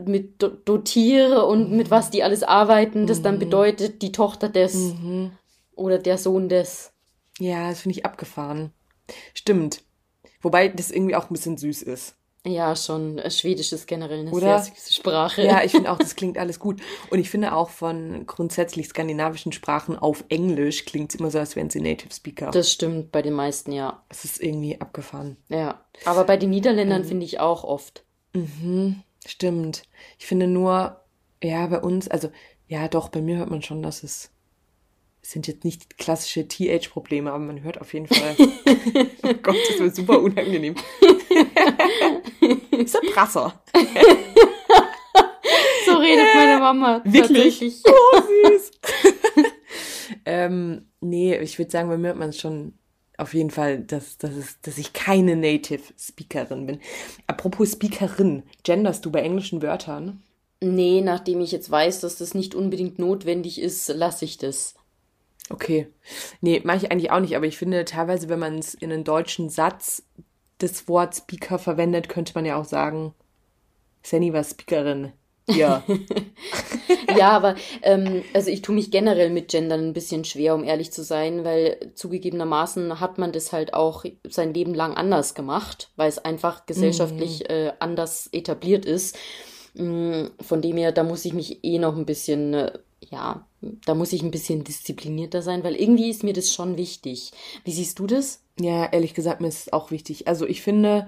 [0.03, 3.23] mit Do- Dotiere und mit was die alles arbeiten, das Mhm.
[3.23, 4.93] dann bedeutet die Tochter des
[5.75, 6.91] oder der Sohn des.
[7.39, 8.71] Ja, das finde ich abgefahren.
[9.33, 9.81] Stimmt.
[10.41, 12.15] Wobei das irgendwie auch ein bisschen süß ist.
[12.45, 13.21] Ja, schon.
[13.29, 14.57] Schwedisch ist generell eine Oder?
[14.59, 15.43] sehr süße Sprache.
[15.43, 16.81] Ja, ich finde auch, das klingt alles gut.
[17.11, 21.55] Und ich finde auch von grundsätzlich skandinavischen Sprachen auf Englisch klingt es immer so, als
[21.55, 22.49] wären sie Native Speaker.
[22.49, 24.03] Das, stimmt bei den meisten, ja.
[24.09, 25.37] ist irgendwie abgefahren.
[25.49, 25.85] Ja.
[26.05, 26.55] Aber bei den Ähm.
[26.55, 28.05] Niederländern finde ich auch oft.
[29.25, 29.83] Stimmt.
[30.17, 30.99] Ich finde nur,
[31.43, 32.31] ja, bei uns, also,
[32.67, 34.31] ja, doch, bei mir hört man schon, dass es, es
[35.21, 38.35] sind jetzt nicht klassische TH-Probleme, aber man hört auf jeden Fall.
[39.23, 40.75] oh Gott, das wird super unangenehm.
[42.71, 43.61] ist ein Prasser.
[45.85, 47.01] So redet meine Mama.
[47.05, 47.61] Wirklich?
[47.85, 48.71] Oh, süß.
[50.25, 52.73] ähm, nee, ich würde sagen, bei mir hört man es schon
[53.17, 56.79] auf jeden Fall, dass, dass, es, dass ich keine Native Speakerin bin.
[57.27, 60.23] Apropos Speakerin, genderst du bei englischen Wörtern?
[60.59, 64.75] Nee, nachdem ich jetzt weiß, dass das nicht unbedingt notwendig ist, lasse ich das.
[65.49, 65.87] Okay.
[66.39, 69.03] Nee, mache ich eigentlich auch nicht, aber ich finde teilweise, wenn man es in einen
[69.03, 70.03] deutschen Satz
[70.59, 73.13] das Wort Speaker verwendet, könnte man ja auch sagen,
[74.03, 75.13] Sandy war Speakerin.
[75.49, 75.83] Ja.
[77.17, 80.91] Ja, aber ähm, also ich tue mich generell mit Gendern ein bisschen schwer, um ehrlich
[80.91, 86.09] zu sein, weil zugegebenermaßen hat man das halt auch sein Leben lang anders gemacht, weil
[86.09, 89.17] es einfach gesellschaftlich äh, anders etabliert ist.
[89.73, 93.93] Mm, Von dem her, da muss ich mich eh noch ein bisschen, äh, ja, da
[93.93, 97.31] muss ich ein bisschen disziplinierter sein, weil irgendwie ist mir das schon wichtig.
[97.63, 98.43] Wie siehst du das?
[98.59, 100.27] Ja, ehrlich gesagt, mir ist es auch wichtig.
[100.27, 101.07] Also ich finde,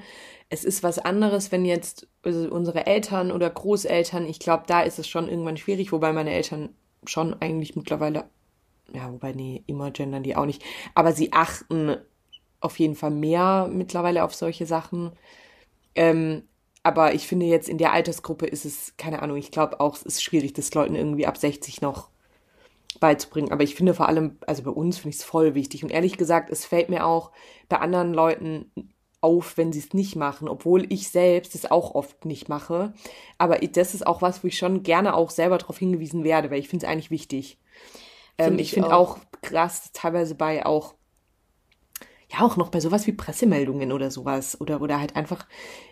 [0.49, 4.99] es ist was anderes, wenn jetzt also unsere Eltern oder Großeltern, ich glaube, da ist
[4.99, 6.69] es schon irgendwann schwierig, wobei meine Eltern
[7.05, 8.25] schon eigentlich mittlerweile,
[8.93, 10.63] ja, wobei, nee, immer gendern die auch nicht,
[10.93, 11.97] aber sie achten
[12.59, 15.11] auf jeden Fall mehr mittlerweile auf solche Sachen.
[15.95, 16.43] Ähm,
[16.83, 20.03] aber ich finde jetzt in der Altersgruppe ist es, keine Ahnung, ich glaube auch, es
[20.03, 22.09] ist schwierig, das Leuten irgendwie ab 60 noch
[22.99, 23.51] beizubringen.
[23.51, 25.83] Aber ich finde vor allem, also bei uns finde ich es voll wichtig.
[25.83, 27.31] Und ehrlich gesagt, es fällt mir auch
[27.69, 28.71] bei anderen Leuten
[29.21, 32.93] auf, wenn sie es nicht machen, obwohl ich selbst es auch oft nicht mache.
[33.37, 36.59] Aber das ist auch was, wo ich schon gerne auch selber darauf hingewiesen werde, weil
[36.59, 37.57] ich finde es eigentlich wichtig.
[38.37, 39.17] Ähm, Finde ich ich finde auch.
[39.17, 40.95] auch krass, teilweise bei auch
[42.33, 45.45] ja auch noch bei sowas wie Pressemeldungen oder sowas oder oder halt einfach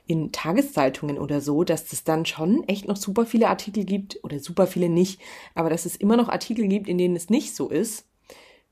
[0.07, 4.39] in Tageszeitungen oder so, dass es dann schon echt noch super viele Artikel gibt oder
[4.39, 5.21] super viele nicht,
[5.55, 8.07] aber dass es immer noch Artikel gibt, in denen es nicht so ist,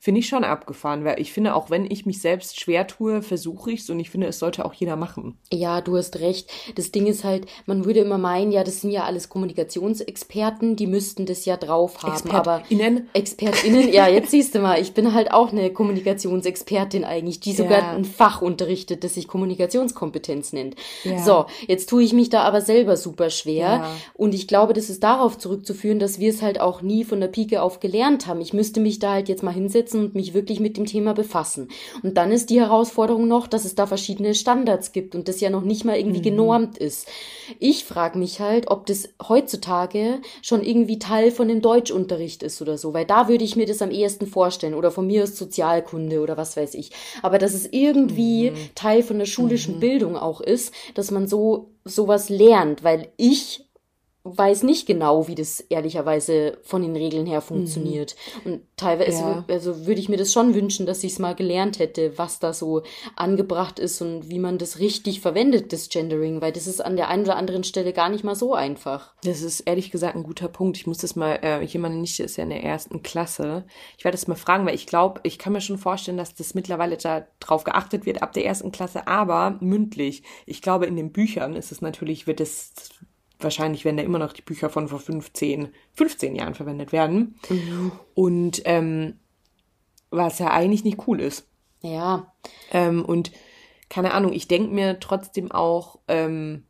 [0.02, 3.72] finde ich schon abgefahren, weil ich finde, auch wenn ich mich selbst schwer tue, versuche
[3.72, 5.38] ich es und ich finde, es sollte auch jeder machen.
[5.52, 6.50] Ja, du hast recht.
[6.76, 10.88] Das Ding ist halt, man würde immer meinen, ja, das sind ja alles Kommunikationsexperten, die
[10.88, 12.32] müssten das ja drauf haben.
[12.32, 13.10] Aber ExpertInnen?
[13.14, 17.80] ExpertInnen, ja, jetzt siehst du mal, ich bin halt auch eine Kommunikationsexpertin eigentlich, die sogar
[17.80, 17.92] Ja.
[17.92, 20.76] ein Fach unterrichtet, das sich Kommunikationskompetenz nennt.
[21.04, 21.20] Ja.
[21.22, 23.68] So, jetzt tue ich mich da aber selber super schwer.
[23.68, 23.96] Ja.
[24.14, 27.28] Und ich glaube, das ist darauf zurückzuführen, dass wir es halt auch nie von der
[27.28, 28.40] Pike auf gelernt haben.
[28.40, 31.70] Ich müsste mich da halt jetzt mal hinsetzen und mich wirklich mit dem Thema befassen.
[32.04, 35.50] Und dann ist die Herausforderung noch, dass es da verschiedene Standards gibt und das ja
[35.50, 37.08] noch nicht mal irgendwie genormt ist.
[37.60, 42.78] Ich frage mich halt, ob das heutzutage schon irgendwie Teil von dem Deutschunterricht ist oder
[42.78, 46.22] so, weil da würde ich mir das am ehesten vorstellen oder von mir aus Sozialkunde
[46.22, 46.92] oder was weiß ich.
[47.22, 52.30] Aber dass es irgendwie Teil von der schulischen Bildung auch ist, dass man so sowas
[52.30, 53.69] lernt, weil ich
[54.38, 58.16] weiß nicht genau, wie das ehrlicherweise von den Regeln her funktioniert.
[58.46, 59.46] Und teilweise Ja.
[59.48, 62.54] also würde ich mir das schon wünschen, dass ich es mal gelernt hätte, was da
[62.54, 62.84] so
[63.16, 67.08] angebracht ist und wie man das richtig verwendet, das Gendering, weil das ist an der
[67.10, 69.14] einen oder anderen Stelle gar nicht mal so einfach.
[69.24, 70.78] Das ist ehrlich gesagt ein guter Punkt.
[70.78, 73.66] Ich muss das mal, äh, jemand nicht ist ja in der ersten Klasse.
[73.98, 76.54] Ich werde das mal fragen, weil ich glaube, ich kann mir schon vorstellen, dass das
[76.54, 80.24] mittlerweile da drauf geachtet wird ab der ersten Klasse, aber mündlich.
[80.46, 82.72] Ich glaube, in den Büchern ist es natürlich, wird es
[83.40, 87.40] wahrscheinlich werden da immer noch die Bücher von vor 15, 15 Jahren verwendet werden.
[88.14, 89.20] Und ähm,
[90.12, 91.48] was ja eigentlich nicht cool ist.
[91.82, 92.34] Ja,
[92.72, 93.32] Ähm, und
[93.90, 96.66] keine Ahnung, ich denke mir trotzdem auch, ähm,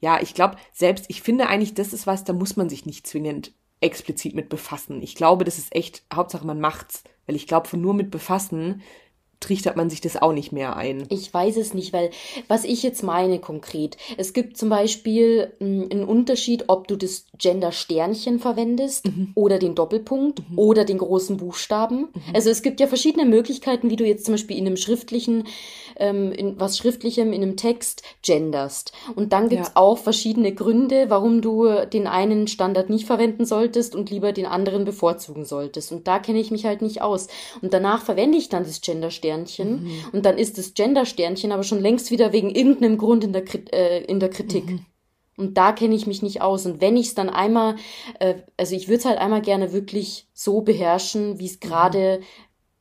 [0.00, 3.06] ja, ich glaube, selbst, ich finde eigentlich, das ist was, da muss man sich nicht
[3.06, 5.02] zwingend explizit mit befassen.
[5.02, 7.04] Ich glaube, das ist echt, Hauptsache man macht's.
[7.26, 8.82] Weil ich glaube, von nur mit befassen
[9.40, 11.04] trichtert man sich das auch nicht mehr ein.
[11.10, 12.10] Ich weiß es nicht, weil
[12.48, 17.26] was ich jetzt meine konkret, es gibt zum Beispiel hm, einen Unterschied, ob du das
[17.38, 19.32] Gender-Sternchen verwendest mhm.
[19.34, 20.58] oder den Doppelpunkt mhm.
[20.58, 22.08] oder den großen Buchstaben.
[22.12, 22.34] Mhm.
[22.34, 25.44] Also es gibt ja verschiedene Möglichkeiten, wie du jetzt zum Beispiel in einem schriftlichen,
[25.98, 28.92] ähm, in was Schriftlichem, in einem Text genderst.
[29.14, 29.76] Und dann gibt's ja.
[29.76, 34.84] auch verschiedene Gründe, warum du den einen Standard nicht verwenden solltest und lieber den anderen
[34.84, 35.92] bevorzugen solltest.
[35.92, 37.28] Und da kenne ich mich halt nicht aus.
[37.62, 39.90] Und danach verwende ich dann das Gender-Sternchen Sternchen mhm.
[40.12, 44.04] und dann ist das Gender-Sternchen aber schon längst wieder wegen irgendeinem Grund in der, äh,
[44.04, 44.66] in der Kritik.
[44.66, 44.86] Mhm.
[45.36, 46.66] Und da kenne ich mich nicht aus.
[46.66, 47.76] Und wenn ich es dann einmal,
[48.18, 51.60] äh, also ich würde es halt einmal gerne wirklich so beherrschen, wie es mhm.
[51.60, 52.20] gerade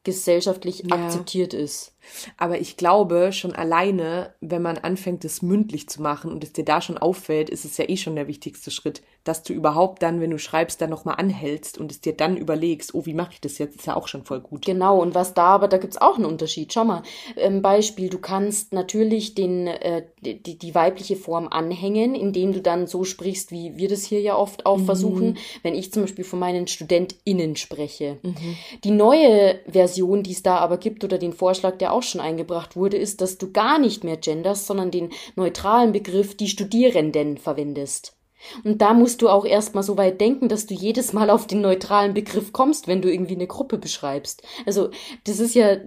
[0.04, 0.96] gesellschaftlich ja.
[0.96, 1.94] akzeptiert ist.
[2.38, 6.66] Aber ich glaube, schon alleine, wenn man anfängt, das mündlich zu machen und es dir
[6.66, 10.22] da schon auffällt, ist es ja eh schon der wichtigste Schritt, dass du überhaupt dann,
[10.22, 13.42] wenn du schreibst, dann nochmal anhältst und es dir dann überlegst, oh, wie mache ich
[13.42, 14.66] das jetzt, ist ja auch schon voll gut.
[14.66, 16.72] Genau, und was da, aber da gibt's auch einen Unterschied.
[16.74, 17.04] Schau mal,
[17.36, 22.88] ähm, Beispiel, du kannst natürlich den, äh, die, die weibliche Form anhängen, indem du dann
[22.88, 24.86] so sprichst, wie wir das hier ja oft auch mhm.
[24.86, 28.18] versuchen, wenn ich zum Beispiel von meinen StudentInnen spreche.
[28.24, 28.58] Mhm.
[28.84, 32.76] Die neue Version, die es da aber gibt, oder den Vorschlag, der auch schon eingebracht
[32.76, 38.18] wurde, ist, dass du gar nicht mehr genders, sondern den neutralen Begriff die Studierenden verwendest.
[38.64, 41.62] Und da musst du auch erstmal so weit denken, dass du jedes Mal auf den
[41.62, 44.44] neutralen Begriff kommst, wenn du irgendwie eine Gruppe beschreibst.
[44.66, 44.90] Also,
[45.24, 45.78] das ist ja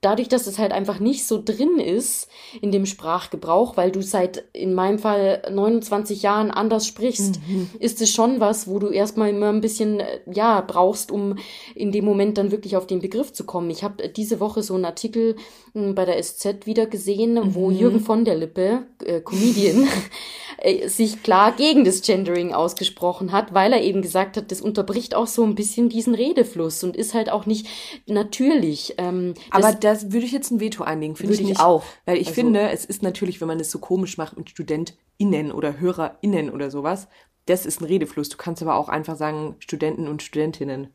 [0.00, 2.28] dadurch, dass es halt einfach nicht so drin ist
[2.62, 7.70] in dem Sprachgebrauch, weil du seit in meinem Fall 29 Jahren anders sprichst, mhm.
[7.78, 11.36] ist es schon was, wo du erstmal immer ein bisschen äh, ja brauchst, um
[11.74, 13.68] in dem Moment dann wirklich auf den Begriff zu kommen.
[13.70, 15.36] Ich habe diese Woche so einen Artikel
[15.72, 17.54] bei der SZ wieder gesehen, mhm.
[17.54, 19.86] wo Jürgen von der Lippe, äh, Comedian,
[20.58, 25.14] äh, sich klar gegen das Gendering ausgesprochen hat, weil er eben gesagt hat, das unterbricht
[25.14, 27.66] auch so ein bisschen diesen Redefluss und ist halt auch nicht
[28.06, 28.94] natürlich.
[28.98, 31.82] Ähm, Aber das würde ich jetzt ein Veto einlegen, finde ich, ich auch.
[32.04, 35.52] Weil ich also, finde, es ist natürlich, wenn man es so komisch macht mit StudentInnen
[35.52, 37.08] oder HörerInnen oder sowas,
[37.46, 38.28] das ist ein Redefluss.
[38.28, 40.88] Du kannst aber auch einfach sagen Studenten und Studentinnen.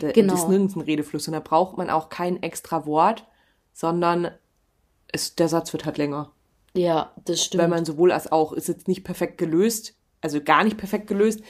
[0.00, 0.34] Da, genau.
[0.34, 1.26] Das ist nirgends ein Redefluss.
[1.26, 3.26] Und da braucht man auch kein extra Wort,
[3.72, 4.30] sondern
[5.12, 6.32] es, der Satz wird halt länger.
[6.74, 7.62] Ja, das stimmt.
[7.62, 11.42] Weil man sowohl als auch ist jetzt nicht perfekt gelöst, also gar nicht perfekt gelöst.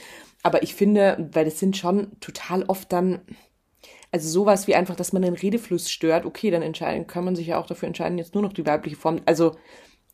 [0.42, 3.20] Aber ich finde, weil das sind schon total oft dann,
[4.10, 7.48] also sowas wie einfach, dass man den Redefluss stört, okay, dann entscheiden, kann man sich
[7.48, 9.20] ja auch dafür entscheiden, jetzt nur noch die weibliche Form.
[9.24, 9.56] Also,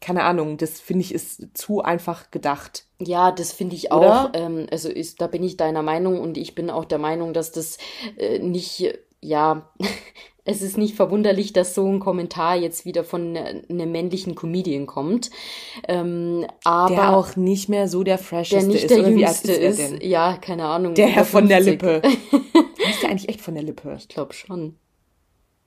[0.00, 2.84] keine Ahnung, das finde ich ist zu einfach gedacht.
[3.00, 4.30] Ja, das finde ich auch.
[4.34, 7.50] Ähm, also ist, da bin ich deiner Meinung und ich bin auch der Meinung, dass
[7.50, 7.78] das
[8.16, 9.70] äh, nicht, ja,
[10.44, 14.86] es ist nicht verwunderlich, dass so ein Kommentar jetzt wieder von ne, einem männlichen Comedian
[14.86, 15.30] kommt.
[15.86, 18.90] Ähm, aber der auch nicht mehr so der fresheste der nicht ist.
[18.90, 20.94] Der oder jüngste wie ist, ist Ja, keine Ahnung.
[20.94, 22.00] Der Herr von der Lippe.
[22.90, 23.94] ist der eigentlich echt von der Lippe?
[23.98, 24.76] Ich glaube schon.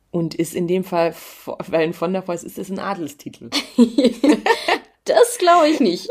[0.09, 3.49] Und ist in dem Fall, weil ein von der Voice ist, ist ein Adelstitel.
[5.05, 6.09] das glaube ich nicht.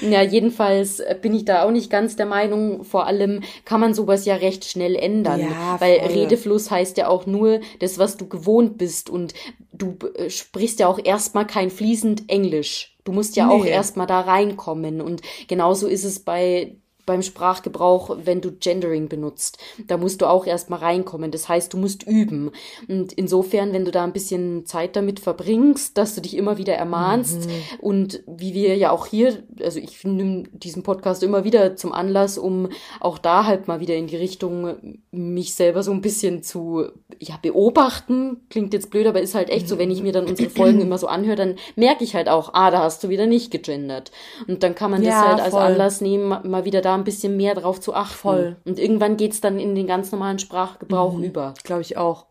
[0.00, 2.84] Ja, jedenfalls bin ich da auch nicht ganz der Meinung.
[2.84, 5.40] Vor allem kann man sowas ja recht schnell ändern.
[5.40, 5.98] Ja, weil.
[6.10, 9.10] Redefluss heißt ja auch nur das, was du gewohnt bist.
[9.10, 9.34] Und
[9.72, 12.96] du äh, sprichst ja auch erstmal kein fließend Englisch.
[13.04, 13.52] Du musst ja nee.
[13.52, 15.00] auch erstmal da reinkommen.
[15.00, 16.76] Und genauso ist es bei
[17.10, 19.58] beim Sprachgebrauch, wenn du Gendering benutzt.
[19.88, 21.32] Da musst du auch erstmal reinkommen.
[21.32, 22.52] Das heißt, du musst üben.
[22.86, 26.74] Und insofern, wenn du da ein bisschen Zeit damit verbringst, dass du dich immer wieder
[26.74, 27.52] ermahnst mhm.
[27.80, 32.38] und wie wir ja auch hier, also ich nehme diesen Podcast immer wieder zum Anlass,
[32.38, 32.68] um
[33.00, 36.84] auch da halt mal wieder in die Richtung mich selber so ein bisschen zu
[37.18, 38.36] ja, beobachten.
[38.50, 40.96] Klingt jetzt blöd, aber ist halt echt so, wenn ich mir dann unsere Folgen immer
[40.96, 44.12] so anhöre, dann merke ich halt auch, ah, da hast du wieder nicht gegendert.
[44.46, 47.36] Und dann kann man ja, das halt als Anlass nehmen, mal wieder da ein bisschen
[47.36, 48.16] mehr drauf zu achten.
[48.16, 48.56] Voll.
[48.64, 51.54] Und irgendwann geht's dann in den ganz normalen Sprachgebrauch mhm, über.
[51.64, 52.26] Glaube ich auch.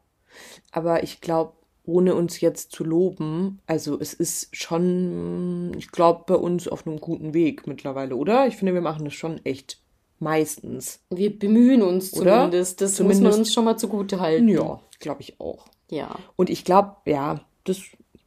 [0.71, 1.53] Aber ich glaube,
[1.84, 6.99] ohne uns jetzt zu loben, also es ist schon, ich glaube, bei uns auf einem
[6.99, 8.47] guten Weg mittlerweile, oder?
[8.47, 9.79] Ich finde, wir machen das schon echt
[10.19, 10.99] meistens.
[11.10, 12.38] Wir bemühen uns oder?
[12.38, 12.82] zumindest.
[12.82, 14.47] Das zumindest, muss man uns schon mal zugute halten.
[14.47, 15.65] Ja, glaube ich auch.
[15.89, 16.15] Ja.
[16.36, 17.82] Und ich glaube, ja, das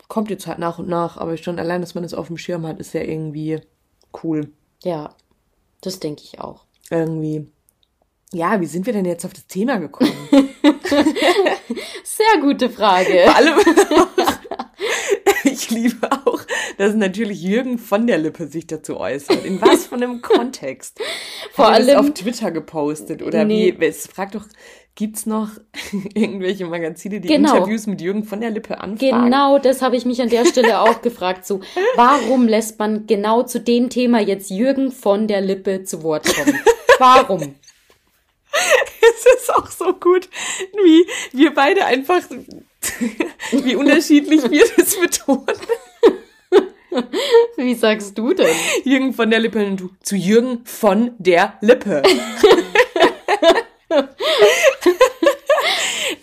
[0.08, 2.38] kommt jetzt halt nach und nach, aber schon allein, dass man es das auf dem
[2.38, 3.60] Schirm hat, ist ja irgendwie
[4.22, 4.50] cool.
[4.82, 5.14] Ja.
[5.82, 6.64] Das denke ich auch.
[6.90, 7.46] Irgendwie.
[8.32, 10.12] Ja, wie sind wir denn jetzt auf das Thema gekommen?
[12.04, 13.24] Sehr gute Frage.
[13.24, 13.58] Vor allem,
[15.44, 16.40] ich liebe auch,
[16.78, 19.44] dass natürlich Jürgen von der Lippe sich dazu äußert.
[19.44, 21.00] In was von einem Kontext?
[21.52, 23.74] Vor Hat allem auf Twitter gepostet oder nee.
[23.78, 23.84] wie?
[23.84, 24.46] Es fragt doch
[24.94, 25.48] Gibt's noch
[26.14, 27.54] irgendwelche Magazine, die genau.
[27.54, 29.24] Interviews mit Jürgen von der Lippe anfragen?
[29.24, 31.46] Genau, das habe ich mich an der Stelle auch gefragt.
[31.46, 31.60] So,
[31.96, 36.58] warum lässt man genau zu dem Thema jetzt Jürgen von der Lippe zu Wort kommen?
[36.98, 37.54] Warum?
[39.00, 40.28] Es ist auch so gut,
[40.84, 42.20] wie wir beide einfach,
[43.50, 45.56] wie unterschiedlich wir das betonen.
[47.56, 48.54] Wie sagst du denn?
[48.84, 52.02] Jürgen von der Lippe und du zu Jürgen von der Lippe.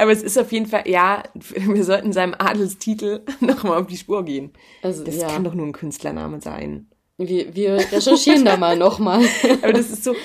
[0.10, 4.26] Aber es ist auf jeden Fall, ja, wir sollten seinem Adelstitel nochmal auf die Spur
[4.26, 4.52] gehen.
[4.82, 5.28] Also, das ja.
[5.28, 6.88] kann doch nur ein Künstlername sein.
[7.20, 9.24] Wir, wir recherchieren da mal nochmal.
[9.62, 10.16] Aber das ist so,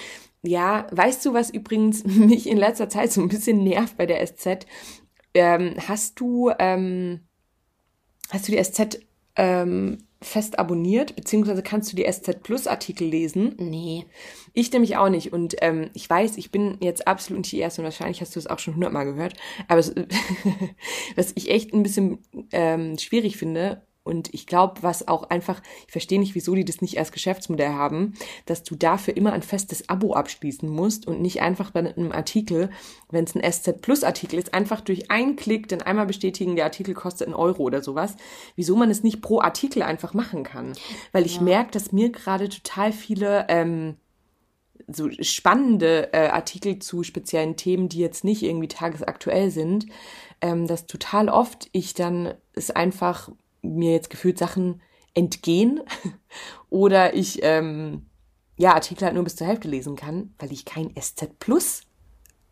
[0.41, 4.27] ja, weißt du, was übrigens mich in letzter Zeit so ein bisschen nervt bei der
[4.27, 4.65] SZ?
[5.35, 7.21] Ähm, hast du, ähm,
[8.31, 9.01] hast du die SZ
[9.37, 13.55] ähm, fest abonniert, beziehungsweise kannst du die SZ Plus Artikel lesen?
[13.59, 14.07] Nee.
[14.53, 15.33] Ich nämlich auch nicht.
[15.33, 18.41] Und ähm, ich weiß, ich bin jetzt absolut nicht die Erste und wahrscheinlich hast du
[18.41, 19.35] es auch schon hundertmal gehört.
[19.69, 19.95] Aber es,
[21.17, 22.19] was ich echt ein bisschen
[22.53, 26.83] ähm, schwierig finde, und ich glaube, was auch einfach, ich verstehe nicht, wieso die das
[26.83, 28.13] nicht als Geschäftsmodell haben,
[28.45, 32.69] dass du dafür immer ein festes Abo abschließen musst und nicht einfach bei einem Artikel,
[33.11, 36.67] wenn es ein SZ Plus Artikel ist, einfach durch einen Klick dann einmal bestätigen, der
[36.67, 38.17] Artikel kostet einen Euro oder sowas.
[38.57, 40.75] Wieso man es nicht pro Artikel einfach machen kann.
[41.13, 41.43] Weil ich ja.
[41.43, 43.97] merke, dass mir gerade total viele ähm,
[44.87, 49.87] so spannende äh, Artikel zu speziellen Themen, die jetzt nicht irgendwie tagesaktuell sind,
[50.43, 53.31] ähm, dass total oft ich dann es einfach
[53.65, 54.83] mir jetzt gefühlt Sachen
[55.15, 55.81] entgehen.
[56.71, 58.07] Oder ich ähm,
[58.57, 61.83] ja Artikel halt nur bis zur Hälfte lesen kann, weil ich kein SZ Plus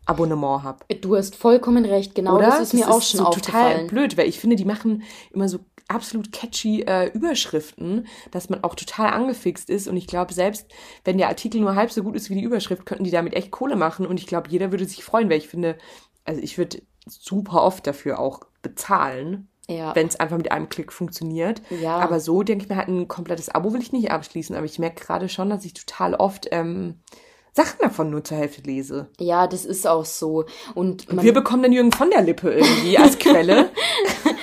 [0.05, 0.85] Abonnement habe.
[1.01, 2.47] Du hast vollkommen recht, genau Oder?
[2.47, 5.03] das ist das mir ist auch schon so total blöd, weil ich finde, die machen
[5.31, 9.87] immer so absolut catchy äh, Überschriften, dass man auch total angefixt ist.
[9.87, 10.67] Und ich glaube, selbst
[11.03, 13.51] wenn der Artikel nur halb so gut ist wie die Überschrift, könnten die damit echt
[13.51, 14.05] Kohle machen.
[14.05, 15.77] Und ich glaube, jeder würde sich freuen, weil ich finde,
[16.25, 19.95] also ich würde super oft dafür auch bezahlen, ja.
[19.95, 21.61] wenn es einfach mit einem Klick funktioniert.
[21.69, 21.97] Ja.
[21.97, 24.55] Aber so denke ich mir halt, ein komplettes Abo will ich nicht abschließen.
[24.55, 26.99] Aber ich merke gerade schon, dass ich total oft ähm,
[27.53, 29.09] Sachen davon nur zur Hälfte lese.
[29.19, 30.45] Ja, das ist auch so.
[30.73, 33.69] Und, und wir bekommen dann Jürgen von der Lippe irgendwie als Quelle.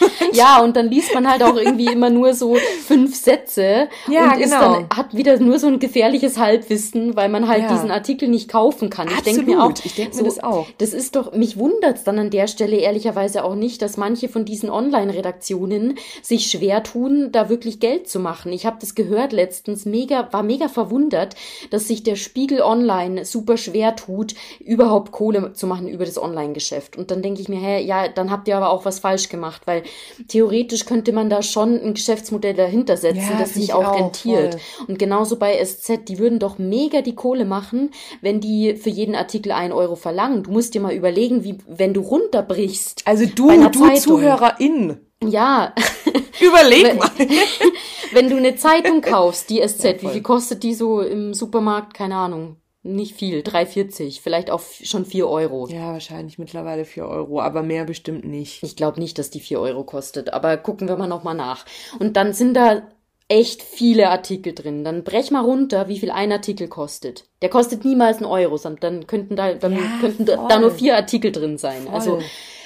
[0.33, 4.41] ja, und dann liest man halt auch irgendwie immer nur so fünf Sätze ja, und
[4.41, 4.75] ist genau.
[4.75, 7.73] dann, hat wieder nur so ein gefährliches Halbwissen, weil man halt ja.
[7.73, 9.09] diesen Artikel nicht kaufen kann.
[9.09, 9.27] Absolut.
[9.27, 10.67] Ich denke mir auch, ich denke mir so, das auch.
[10.79, 14.45] Das ist doch, mich wundert's dann an der Stelle ehrlicherweise auch nicht, dass manche von
[14.45, 18.53] diesen Online-Redaktionen sich schwer tun, da wirklich Geld zu machen.
[18.53, 21.37] Ich habe das gehört letztens, mega, war mega verwundert,
[21.71, 26.97] dass sich der Spiegel Online super schwer tut, überhaupt Kohle zu machen über das Online-Geschäft.
[26.97, 29.63] Und dann denke ich mir, hä, ja, dann habt ihr aber auch was falsch gemacht,
[29.67, 29.83] weil
[30.29, 34.55] theoretisch könnte man da schon ein Geschäftsmodell dahinter setzen, ja, das sich auch, auch rentiert.
[34.55, 34.87] Voll.
[34.89, 39.15] Und genauso bei SZ, die würden doch mega die Kohle machen, wenn die für jeden
[39.15, 40.43] Artikel ein Euro verlangen.
[40.43, 43.03] Du musst dir mal überlegen, wie, wenn du runterbrichst.
[43.05, 44.99] Also du, du Zuhörerin.
[45.25, 45.75] Ja.
[46.41, 47.11] Überleg mal.
[48.13, 51.95] wenn du eine Zeitung kaufst, die SZ, ja, wie viel kostet die so im Supermarkt?
[51.95, 52.57] Keine Ahnung.
[52.83, 55.69] Nicht viel, 3,40, vielleicht auch schon 4 Euro.
[55.69, 58.63] Ja, wahrscheinlich mittlerweile 4 Euro, aber mehr bestimmt nicht.
[58.63, 61.67] Ich glaube nicht, dass die 4 Euro kostet, aber gucken wir mal nochmal nach.
[61.99, 62.83] Und dann sind da
[63.29, 64.83] echt viele Artikel drin.
[64.83, 67.25] Dann brech mal runter, wie viel ein Artikel kostet.
[67.43, 70.49] Der kostet niemals einen Euro, dann könnten da, dann ja, könnten voll.
[70.49, 71.83] da nur vier Artikel drin sein.
[71.83, 71.95] Voll.
[71.95, 72.19] Also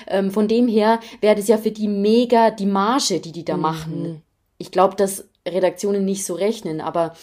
[0.06, 3.56] ähm, von dem her wäre das ja für die mega die Marge, die die da
[3.56, 3.62] mhm.
[3.62, 4.22] machen.
[4.58, 7.14] Ich glaube, dass Redaktionen nicht so rechnen, aber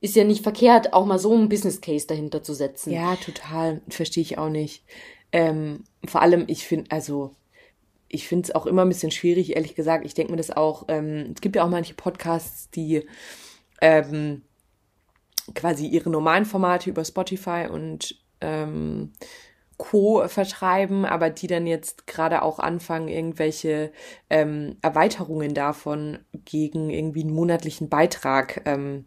[0.00, 2.92] ist ja nicht verkehrt, auch mal so einen Business Case dahinter zu setzen.
[2.92, 3.82] Ja, total.
[3.88, 4.84] Verstehe ich auch nicht.
[5.32, 7.34] Ähm, vor allem, ich finde, also,
[8.08, 10.06] ich finde es auch immer ein bisschen schwierig, ehrlich gesagt.
[10.06, 13.06] Ich denke mir das auch, ähm, es gibt ja auch manche Podcasts, die
[13.80, 14.42] ähm,
[15.54, 19.12] quasi ihre normalen Formate über Spotify und ähm,
[19.76, 20.26] Co.
[20.28, 23.92] vertreiben, aber die dann jetzt gerade auch anfangen, irgendwelche
[24.30, 29.04] ähm, Erweiterungen davon gegen irgendwie einen monatlichen Beitrag ähm,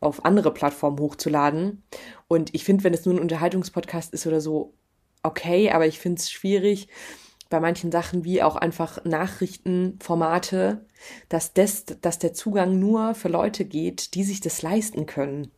[0.00, 1.82] auf andere Plattformen hochzuladen.
[2.28, 4.74] Und ich finde, wenn es nur ein Unterhaltungspodcast ist oder so,
[5.22, 6.88] okay, aber ich finde es schwierig
[7.48, 10.86] bei manchen Sachen wie auch einfach Nachrichtenformate,
[11.28, 15.50] dass, das, dass der Zugang nur für Leute geht, die sich das leisten können.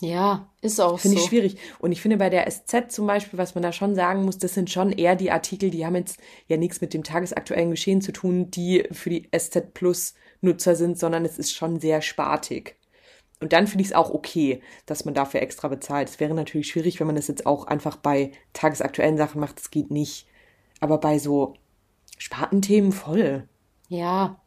[0.00, 1.22] Ja, ist auch Finde so.
[1.22, 1.56] ich schwierig.
[1.78, 4.54] Und ich finde bei der SZ zum Beispiel, was man da schon sagen muss, das
[4.54, 8.12] sind schon eher die Artikel, die haben jetzt ja nichts mit dem tagesaktuellen Geschehen zu
[8.12, 12.76] tun, die für die SZ Plus Nutzer sind, sondern es ist schon sehr spartig.
[13.40, 16.08] Und dann finde ich es auch okay, dass man dafür extra bezahlt.
[16.08, 19.58] Es wäre natürlich schwierig, wenn man das jetzt auch einfach bei tagesaktuellen Sachen macht.
[19.58, 20.26] Das geht nicht.
[20.80, 21.54] Aber bei so
[22.18, 23.48] Spartenthemen voll.
[23.88, 24.40] Ja,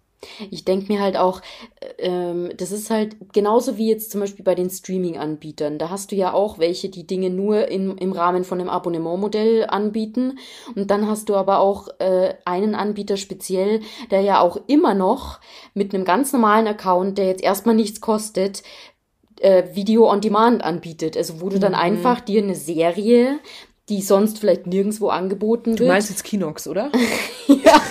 [0.51, 1.41] Ich denke mir halt auch,
[1.79, 5.77] äh, ähm, das ist halt genauso wie jetzt zum Beispiel bei den Streaming-Anbietern.
[5.77, 9.65] Da hast du ja auch welche, die Dinge nur in, im Rahmen von einem Abonnementmodell
[9.65, 10.39] anbieten.
[10.75, 15.39] Und dann hast du aber auch äh, einen Anbieter speziell, der ja auch immer noch
[15.73, 18.63] mit einem ganz normalen Account, der jetzt erstmal nichts kostet,
[19.39, 21.17] äh, Video on Demand anbietet.
[21.17, 21.79] Also wo du dann mhm.
[21.79, 23.39] einfach dir eine Serie
[23.89, 25.81] die sonst vielleicht nirgendwo angeboten wird.
[25.81, 26.91] Du meinst jetzt Kinox, oder?
[27.47, 27.81] ja.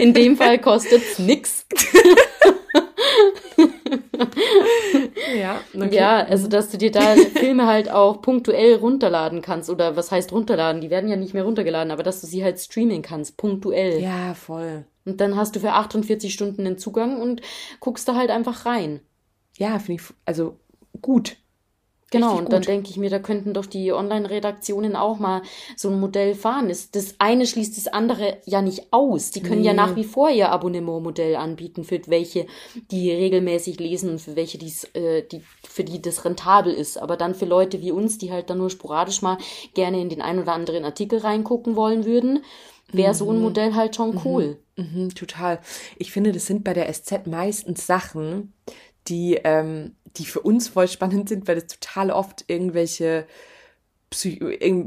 [0.00, 1.66] In dem Fall kostet es nix.
[5.38, 5.94] ja, okay.
[5.94, 10.32] ja, also dass du dir da Filme halt auch punktuell runterladen kannst oder was heißt
[10.32, 10.80] runterladen?
[10.80, 14.02] Die werden ja nicht mehr runtergeladen, aber dass du sie halt streamen kannst, punktuell.
[14.02, 14.84] Ja, voll.
[15.04, 17.40] Und dann hast du für 48 Stunden den Zugang und
[17.80, 19.00] guckst da halt einfach rein.
[19.56, 20.58] Ja, finde ich also
[21.00, 21.36] gut.
[22.14, 25.42] Genau, und dann denke ich mir, da könnten doch die Online-Redaktionen auch mal
[25.76, 26.68] so ein Modell fahren.
[26.68, 29.30] Das eine schließt das andere ja nicht aus.
[29.30, 29.66] Die können nee.
[29.68, 32.46] ja nach wie vor ihr Abonnementmodell anbieten, für welche
[32.90, 36.98] die regelmäßig lesen und für welche die's, äh, die, für die das rentabel ist.
[36.98, 39.38] Aber dann für Leute wie uns, die halt dann nur sporadisch mal
[39.74, 42.44] gerne in den ein oder anderen Artikel reingucken wollen würden,
[42.92, 43.16] wäre mhm.
[43.16, 43.42] so ein mhm.
[43.42, 44.58] Modell halt schon cool.
[44.76, 44.84] Mhm.
[45.02, 45.60] Mhm, total.
[45.98, 48.52] Ich finde, das sind bei der SZ meistens Sachen,
[49.08, 53.26] die, ähm, die für uns voll spannend sind, weil das total oft irgendwelche
[54.10, 54.40] Psych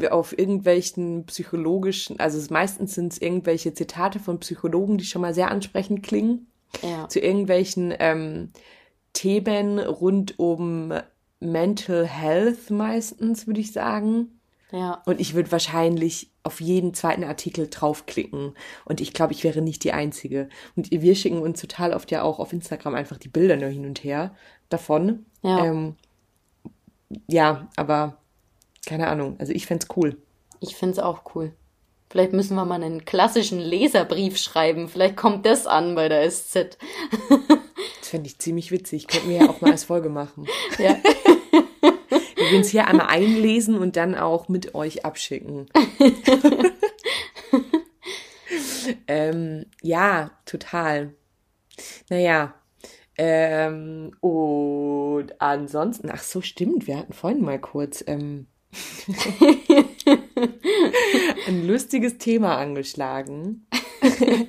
[0.10, 5.52] auf irgendwelchen psychologischen, also meistens sind es irgendwelche Zitate von Psychologen, die schon mal sehr
[5.52, 6.48] ansprechend klingen,
[6.82, 7.10] ja.
[7.10, 8.52] zu irgendwelchen ähm,
[9.14, 10.94] Themen rund um
[11.40, 14.40] Mental Health meistens, würde ich sagen.
[14.72, 15.02] Ja.
[15.06, 18.54] Und ich würde wahrscheinlich auf jeden zweiten Artikel draufklicken.
[18.86, 20.50] Und ich glaube, ich wäre nicht die Einzige.
[20.76, 23.86] Und wir schicken uns total oft ja auch auf Instagram einfach die Bilder nur hin
[23.86, 24.36] und her
[24.70, 25.26] davon.
[25.42, 25.96] Ja, ähm,
[27.28, 28.18] ja aber
[28.86, 29.36] keine Ahnung.
[29.40, 30.18] Also ich fände cool.
[30.60, 31.54] Ich finde es auch cool.
[32.10, 34.88] Vielleicht müssen wir mal einen klassischen Leserbrief schreiben.
[34.88, 36.56] Vielleicht kommt das an bei der SZ.
[38.00, 39.08] das fände ich ziemlich witzig.
[39.08, 40.48] Könnten wir ja auch mal als Folge machen.
[40.80, 40.96] Ja.
[42.50, 45.66] Wir uns hier einmal einlesen und dann auch mit euch abschicken.
[49.08, 51.14] ähm, ja, total.
[52.10, 52.54] Naja.
[53.18, 58.48] Ähm, und ansonsten, ach so, stimmt, wir hatten vorhin mal kurz ähm,
[61.48, 63.68] ein lustiges Thema angeschlagen.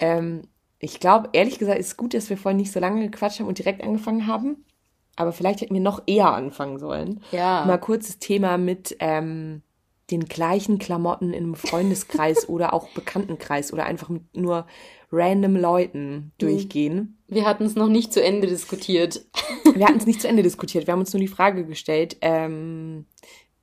[0.00, 0.42] ähm,
[0.78, 3.46] ich glaube, ehrlich gesagt, ist es gut, dass wir vorhin nicht so lange gequatscht haben
[3.46, 4.64] und direkt angefangen haben.
[5.14, 7.20] Aber vielleicht hätten wir noch eher anfangen sollen.
[7.30, 7.64] Ja.
[7.66, 9.62] Mal kurzes Thema mit ähm,
[10.10, 14.66] den gleichen Klamotten im Freundeskreis oder auch Bekanntenkreis oder einfach mit nur
[15.12, 17.18] random Leuten durchgehen.
[17.32, 19.24] Wir hatten es noch nicht zu Ende diskutiert.
[19.74, 20.86] Wir hatten es nicht zu Ende diskutiert.
[20.86, 23.06] Wir haben uns nur die Frage gestellt, ähm,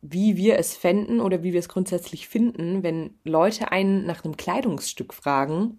[0.01, 4.37] wie wir es fänden oder wie wir es grundsätzlich finden, wenn Leute einen nach einem
[4.37, 5.77] Kleidungsstück fragen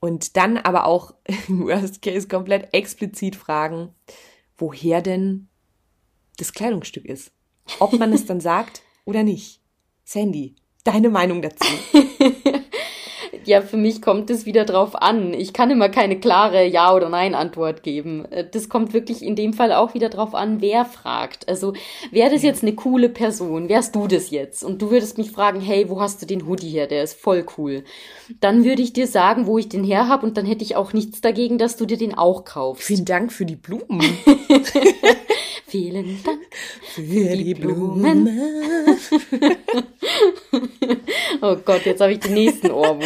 [0.00, 1.14] und dann aber auch
[1.48, 3.94] im Worst Case komplett explizit fragen,
[4.58, 5.48] woher denn
[6.36, 7.32] das Kleidungsstück ist.
[7.78, 9.62] Ob man es dann sagt oder nicht.
[10.04, 11.64] Sandy, deine Meinung dazu?
[13.48, 15.32] Ja, für mich kommt es wieder drauf an.
[15.32, 18.26] Ich kann immer keine klare Ja- oder Nein-Antwort geben.
[18.30, 21.48] Äh, das kommt wirklich in dem Fall auch wieder drauf an, wer fragt.
[21.48, 21.72] Also,
[22.10, 23.70] wäre das jetzt eine coole Person?
[23.70, 24.62] Wärst du das jetzt?
[24.62, 26.86] Und du würdest mich fragen, hey, wo hast du den Hoodie her?
[26.86, 27.84] Der ist voll cool.
[28.40, 30.92] Dann würde ich dir sagen, wo ich den her habe und dann hätte ich auch
[30.92, 32.84] nichts dagegen, dass du dir den auch kaufst.
[32.84, 34.00] Vielen Dank für die Blumen.
[35.66, 36.40] Vielen Dank
[36.82, 38.24] für die, die Blumen.
[38.24, 38.98] Blumen.
[41.42, 43.02] oh Gott, jetzt habe ich den nächsten Ohrwurm.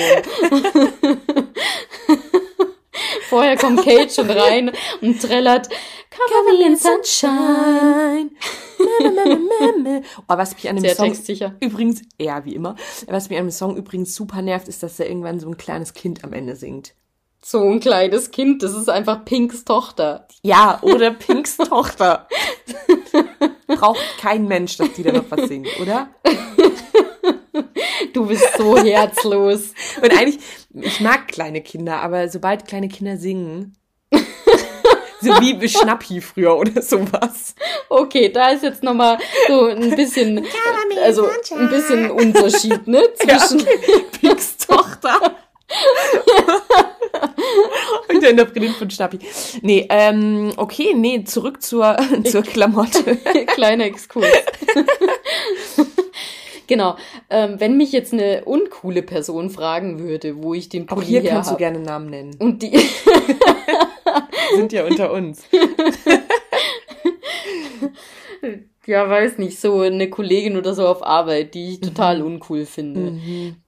[3.28, 5.68] Vorher kommt Kate schon rein und trällert
[6.10, 8.30] Cover me in Sunshine.
[10.28, 11.54] oh, was mich an dem Sehr Song textsicher.
[11.60, 12.76] übrigens, ja, wie immer,
[13.06, 15.94] was mich an dem Song übrigens super nervt, ist, dass da irgendwann so ein kleines
[15.94, 16.94] Kind am Ende singt
[17.44, 18.62] so ein kleines Kind.
[18.62, 20.28] Das ist einfach Pinks Tochter.
[20.42, 22.28] Ja, oder Pinks Tochter.
[23.66, 26.08] Braucht kein Mensch, dass die da noch was singt, oder?
[28.12, 29.74] Du bist so herzlos.
[30.00, 30.38] Und eigentlich,
[30.74, 33.76] ich mag kleine Kinder, aber sobald kleine Kinder singen,
[35.20, 37.54] so wie Schnappi früher oder sowas.
[37.88, 40.44] Okay, da ist jetzt nochmal so ein bisschen,
[41.04, 44.04] also ein bisschen Unterschied, ne, zwischen ja, okay.
[44.20, 45.36] Pinks Tochter
[48.08, 49.18] und der Interpretin von Schnappi.
[49.62, 53.16] Nee, ähm, okay, nee, zurück zur, zur Klamotte.
[53.46, 54.26] Kleiner Exkurs.
[56.66, 56.96] Genau.
[57.30, 61.22] Ähm, wenn mich jetzt eine uncoole Person fragen würde, wo ich den Pulli Auch hier
[61.24, 62.36] kannst hab, du gerne Namen nennen.
[62.38, 62.72] Und die
[64.56, 65.44] sind ja unter uns.
[68.86, 72.26] ja, weiß nicht, so eine Kollegin oder so auf Arbeit, die ich total mhm.
[72.26, 73.12] uncool finde.
[73.12, 73.61] Mhm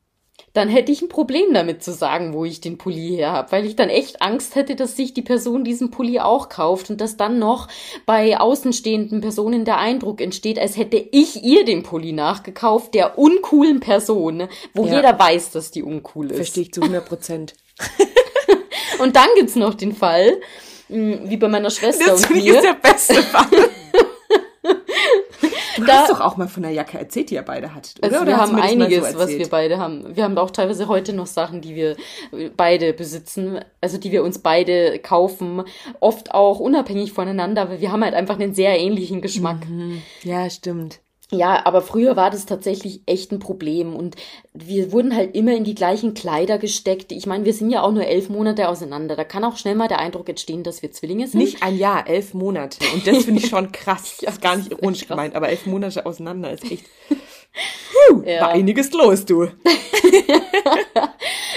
[0.55, 3.67] dann hätte ich ein Problem damit zu sagen, wo ich den Pulli her habe, weil
[3.67, 7.17] ich dann echt Angst hätte, dass sich die Person diesen Pulli auch kauft und dass
[7.17, 7.67] dann noch
[8.07, 13.81] bei außenstehenden Personen der Eindruck entsteht, als hätte ich ihr den Pulli nachgekauft, der uncoolen
[13.81, 14.97] Person, wo ja.
[14.97, 16.37] jeder weiß, dass die uncool ist.
[16.37, 17.55] Verstehe ich zu 100 Prozent.
[19.01, 20.41] und dann gibt's noch den Fall,
[20.87, 22.55] hm, wie bei meiner Schwester das und mir.
[22.55, 23.71] Das ist der beste Fall.
[25.85, 28.09] Du da, hast doch auch mal von der Jacke erzählt, die ihr beide hattet, oder?
[28.09, 30.17] Also oder wir haben einiges, so was wir beide haben.
[30.17, 31.97] Wir haben auch teilweise heute noch Sachen, die wir
[32.57, 35.63] beide besitzen, also die wir uns beide kaufen,
[36.01, 39.69] oft auch unabhängig voneinander, aber wir haben halt einfach einen sehr ähnlichen Geschmack.
[39.69, 40.03] Mhm.
[40.23, 41.01] Ja, stimmt.
[41.37, 44.17] Ja, aber früher war das tatsächlich echt ein Problem und
[44.53, 47.13] wir wurden halt immer in die gleichen Kleider gesteckt.
[47.13, 49.17] Ich meine, wir sind ja auch nur elf Monate auseinander.
[49.17, 51.41] Da kann auch schnell mal der Eindruck entstehen, dass wir Zwillinge sind.
[51.41, 52.79] Nicht ein Jahr, elf Monate.
[52.95, 54.19] Und das finde ich schon krass.
[54.21, 56.85] ja, ist gar nicht ironisch gemeint, aber elf Monate auseinander ist echt.
[57.55, 58.41] Puh, ja.
[58.41, 59.45] War einiges los, du.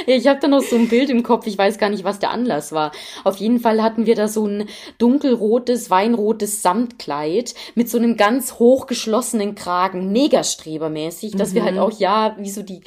[0.06, 2.30] ich habe da noch so ein Bild im Kopf, ich weiß gar nicht, was der
[2.30, 2.92] Anlass war.
[3.24, 4.70] Auf jeden Fall hatten wir da so ein
[5.00, 11.56] dunkelrotes, weinrotes Samtkleid mit so einem ganz hochgeschlossenen Kragen, mega strebermäßig, dass mhm.
[11.56, 11.82] wir halt mhm.
[11.82, 12.82] auch, ja, wie so die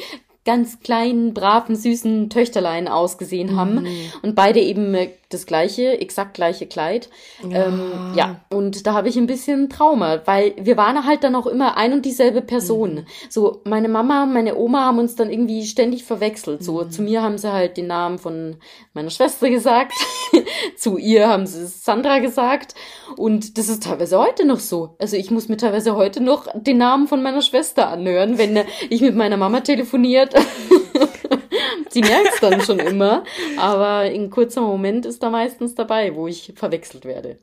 [0.50, 3.82] ganz kleinen, braven, süßen Töchterlein ausgesehen haben.
[3.82, 4.12] Mhm.
[4.22, 7.08] Und beide eben äh, das gleiche, exakt gleiche Kleid.
[7.48, 8.40] Ja, ähm, ja.
[8.50, 11.92] und da habe ich ein bisschen Trauma, weil wir waren halt dann auch immer ein
[11.92, 12.94] und dieselbe Person.
[12.94, 13.06] Mhm.
[13.28, 16.64] So, meine Mama, meine Oma haben uns dann irgendwie ständig verwechselt.
[16.64, 16.90] So, mhm.
[16.90, 18.56] zu mir haben sie halt den Namen von
[18.92, 19.92] meiner Schwester gesagt,
[20.76, 22.74] zu ihr haben sie Sandra gesagt.
[23.16, 24.96] Und das ist teilweise heute noch so.
[24.98, 29.00] Also ich muss mir teilweise heute noch den Namen von meiner Schwester anhören, wenn ich
[29.00, 30.34] mit meiner Mama telefoniert.
[31.90, 33.24] Sie merkt es dann schon immer,
[33.58, 37.38] aber in kurzer Moment ist da meistens dabei, wo ich verwechselt werde.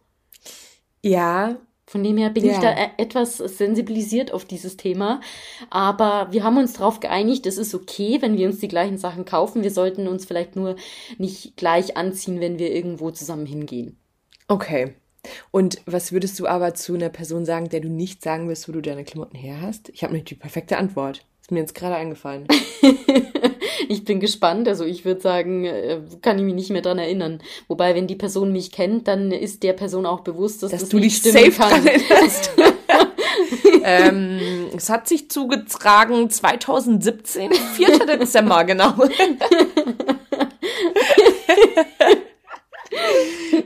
[1.03, 1.57] Ja.
[1.85, 2.51] Von dem her bin ja.
[2.53, 5.21] ich da e- etwas sensibilisiert auf dieses Thema.
[5.69, 9.23] Aber wir haben uns darauf geeinigt, es ist okay, wenn wir uns die gleichen Sachen
[9.23, 9.63] kaufen.
[9.63, 10.75] Wir sollten uns vielleicht nur
[11.17, 13.97] nicht gleich anziehen, wenn wir irgendwo zusammen hingehen.
[14.49, 14.95] Okay.
[15.51, 18.73] Und was würdest du aber zu einer Person sagen, der du nicht sagen willst, wo
[18.73, 19.89] du deine Klamotten her hast?
[19.89, 21.25] Ich habe nicht die perfekte Antwort.
[21.47, 22.45] Ist mir jetzt gerade eingefallen.
[23.87, 24.67] ich bin gespannt.
[24.67, 27.41] Also ich würde sagen, äh, kann ich mich nicht mehr dran erinnern.
[27.69, 30.89] Wobei, wenn die Person mich kennt, dann ist der Person auch bewusst, dass, dass das
[30.89, 31.87] du nicht safe kann.
[33.81, 34.41] ähm,
[34.75, 37.99] es hat sich zugetragen 2017, 4.
[38.05, 38.95] Dezember, genau.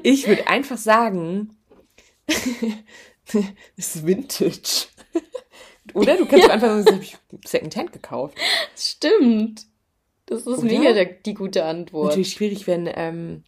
[0.04, 1.58] ich würde einfach sagen,
[3.76, 4.86] es ist Vintage.
[5.94, 6.18] Oder?
[6.18, 6.54] Du kannst ja.
[6.54, 8.38] einfach sagen, das habe ich Secondhand gekauft.
[8.76, 9.66] Stimmt.
[10.26, 10.64] Das ist Oder?
[10.64, 12.10] mega der, die gute Antwort.
[12.10, 13.44] Natürlich schwierig, wenn, ähm,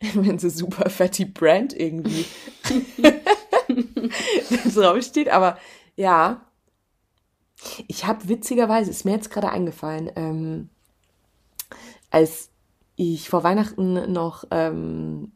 [0.14, 2.24] wenn so super fatty Brand irgendwie
[4.74, 5.58] draufsteht, aber
[5.96, 6.42] ja.
[7.88, 10.68] Ich habe witzigerweise, ist mir jetzt gerade eingefallen, ähm,
[12.10, 12.50] als
[12.96, 15.32] ich vor Weihnachten noch ähm,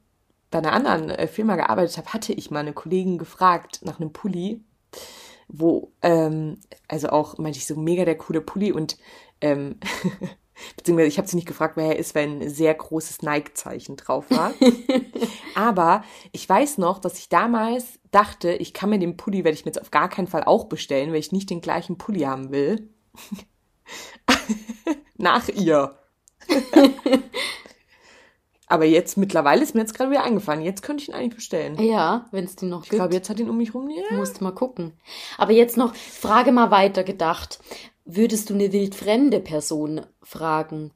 [0.51, 4.13] bei einer anderen äh, Firma gearbeitet habe, hatte ich mal eine Kollegin gefragt nach einem
[4.13, 4.61] Pulli
[5.53, 8.97] wo, ähm, also auch meinte ich so mega der coole Pulli und
[9.41, 9.77] ähm,
[10.77, 14.27] beziehungsweise ich habe sie nicht gefragt, wer er ist, weil ein sehr großes Nike-Zeichen drauf
[14.31, 14.53] war.
[15.55, 19.65] Aber ich weiß noch, dass ich damals dachte, ich kann mir den Pulli, werde ich
[19.65, 22.51] mir jetzt auf gar keinen Fall auch bestellen, weil ich nicht den gleichen Pulli haben
[22.51, 22.91] will.
[25.17, 25.97] Nach ihr.
[28.71, 30.63] Aber jetzt, mittlerweile ist mir jetzt gerade wieder eingefallen.
[30.63, 31.77] Jetzt könnte ich ihn eigentlich bestellen.
[31.83, 32.93] Ja, wenn es den noch gibt.
[32.93, 33.91] Ich glaube, jetzt hat ihn um mich rum.
[33.91, 34.17] Ja.
[34.17, 34.93] Musst mal gucken.
[35.39, 37.59] Aber jetzt noch, Frage mal weiter gedacht.
[38.05, 40.93] Würdest du eine wildfremde Person fragen,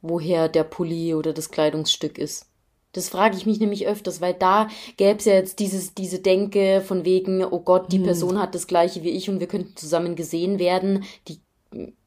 [0.00, 2.46] woher der Pulli oder das Kleidungsstück ist?
[2.92, 6.80] Das frage ich mich nämlich öfters, weil da gäbe es ja jetzt dieses, diese Denke
[6.80, 8.04] von wegen, oh Gott, die hm.
[8.04, 11.04] Person hat das gleiche wie ich und wir könnten zusammen gesehen werden.
[11.28, 11.40] Die,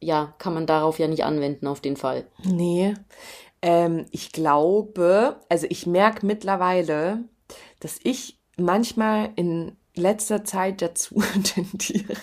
[0.02, 2.26] ja, kann man darauf ja nicht anwenden auf den Fall.
[2.44, 2.96] Nee.
[3.62, 7.24] Ähm, ich glaube, also ich merke mittlerweile,
[7.80, 12.16] dass ich manchmal in letzter Zeit dazu tendiere,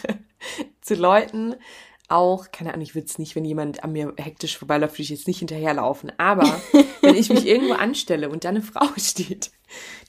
[0.81, 1.57] zu Leuten
[2.09, 5.09] auch, keine Ahnung, ich würde es nicht, wenn jemand an mir hektisch vorbeiläuft, würde ich
[5.09, 6.13] jetzt nicht hinterherlaufen.
[6.19, 6.61] Aber
[7.01, 9.51] wenn ich mich irgendwo anstelle und da eine Frau steht,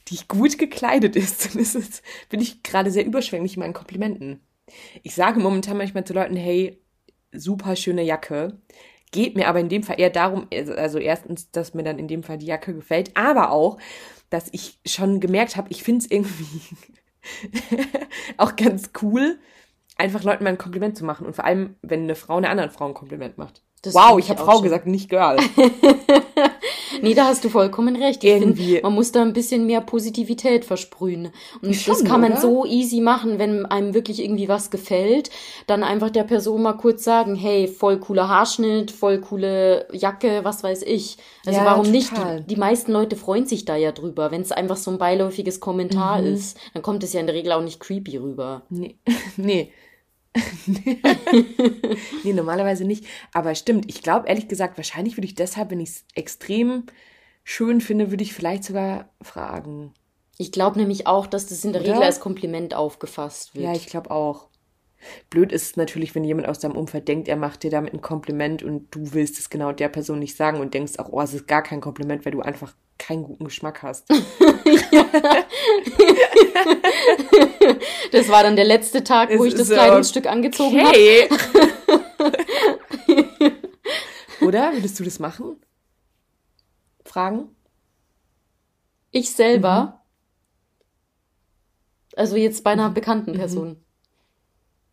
[0.10, 4.42] die gut gekleidet ist, dann ist es, bin ich gerade sehr überschwänglich in meinen Komplimenten.
[5.02, 6.80] Ich sage momentan manchmal zu Leuten, hey,
[7.32, 8.60] super schöne Jacke
[9.12, 12.08] geht mir aber in dem Fall eher darum, also, also erstens, dass mir dann in
[12.08, 13.78] dem Fall die Jacke gefällt, aber auch,
[14.30, 16.62] dass ich schon gemerkt habe, ich finde es irgendwie
[18.38, 19.40] auch ganz cool,
[19.98, 21.26] einfach Leuten mal ein Kompliment zu machen.
[21.26, 23.64] Und vor allem, wenn eine Frau einer anderen Frau ein Kompliment macht.
[23.82, 24.64] Das wow, ich habe Frau schon.
[24.64, 25.38] gesagt, nicht Girl.
[27.02, 28.24] Nee, da hast du vollkommen recht.
[28.24, 28.74] Ich Irgendwie.
[28.74, 31.32] Find, man muss da ein bisschen mehr Positivität versprühen.
[31.62, 32.42] Und Schon, das kann man oder?
[32.42, 35.30] so easy machen, wenn einem wirklich irgendwie was gefällt.
[35.66, 40.64] Dann einfach der Person mal kurz sagen, hey, voll cooler Haarschnitt, voll coole Jacke, was
[40.64, 41.18] weiß ich.
[41.46, 42.36] Also ja, warum total.
[42.36, 42.50] nicht?
[42.50, 44.32] Die, die, meisten Leute freuen sich da ja drüber.
[44.32, 46.34] Wenn es einfach so ein beiläufiges Kommentar mhm.
[46.34, 48.64] ist, dann kommt es ja in der Regel auch nicht creepy rüber.
[48.70, 48.98] Nee.
[49.38, 49.72] nee.
[52.24, 53.06] nee, normalerweise nicht.
[53.34, 56.84] Aber stimmt, ich glaube ehrlich gesagt, wahrscheinlich würde ich deshalb, wenn ich es extrem
[57.44, 59.94] schön finde, würde ich vielleicht sogar fragen.
[60.38, 61.94] Ich glaube nämlich auch, dass das in der Oder?
[61.94, 63.66] Regel als Kompliment aufgefasst wird.
[63.66, 64.50] Ja, ich glaube auch.
[65.30, 68.64] Blöd ist natürlich, wenn jemand aus deinem Umfeld denkt, er macht dir damit ein Kompliment
[68.64, 71.48] und du willst es genau der Person nicht sagen und denkst auch, oh, es ist
[71.48, 74.10] gar kein Kompliment, weil du einfach keinen guten Geschmack hast.
[78.12, 81.30] das war dann der letzte Tag, wo es ich das so Kleidungsstück angezogen okay.
[81.30, 81.58] habe.
[84.46, 84.74] Oder?
[84.74, 85.58] Würdest du das machen?
[87.06, 87.50] Fragen?
[89.12, 89.84] Ich selber?
[89.84, 89.94] Mhm.
[92.18, 92.94] Also jetzt bei einer mhm.
[92.94, 93.38] bekannten mhm.
[93.38, 93.70] Person.
[93.70, 93.87] Mhm.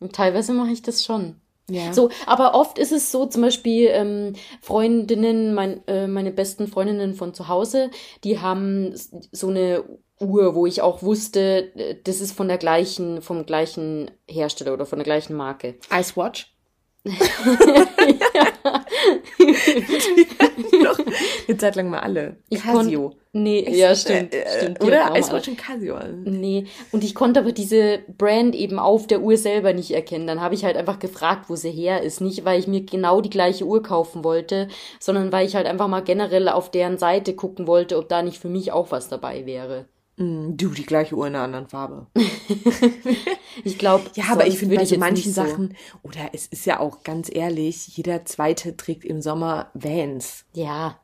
[0.04, 1.36] Und teilweise mache ich das schon.
[1.70, 1.94] Ja.
[1.94, 7.14] So, aber oft ist es so, zum Beispiel ähm, Freundinnen, mein, äh, meine besten Freundinnen
[7.14, 7.90] von zu Hause,
[8.22, 9.82] die haben so eine
[10.20, 14.84] Uhr, wo ich auch wusste, äh, das ist von der gleichen, vom gleichen Hersteller oder
[14.84, 15.76] von der gleichen Marke.
[15.90, 16.53] Ice Watch?
[20.82, 20.98] Doch,
[21.46, 22.36] eine Zeit lang mal alle.
[22.50, 23.12] Casio.
[23.34, 24.32] Nee, ich, ja, stimmt.
[24.32, 25.98] Äh, stimmt oder Ice und Casio.
[26.24, 30.26] Nee, und ich konnte aber diese Brand eben auf der Uhr selber nicht erkennen.
[30.26, 32.22] Dann habe ich halt einfach gefragt, wo sie her ist.
[32.22, 35.88] Nicht, weil ich mir genau die gleiche Uhr kaufen wollte, sondern weil ich halt einfach
[35.88, 39.44] mal generell auf deren Seite gucken wollte, ob da nicht für mich auch was dabei
[39.44, 39.86] wäre.
[40.16, 42.06] Mm, du, die gleiche Uhr in einer anderen Farbe.
[43.64, 44.04] ich glaube.
[44.14, 47.88] Ja, aber ich finde bei so manchen Sachen, oder es ist ja auch ganz ehrlich,
[47.88, 50.44] jeder zweite trägt im Sommer Vans.
[50.54, 51.00] Ja.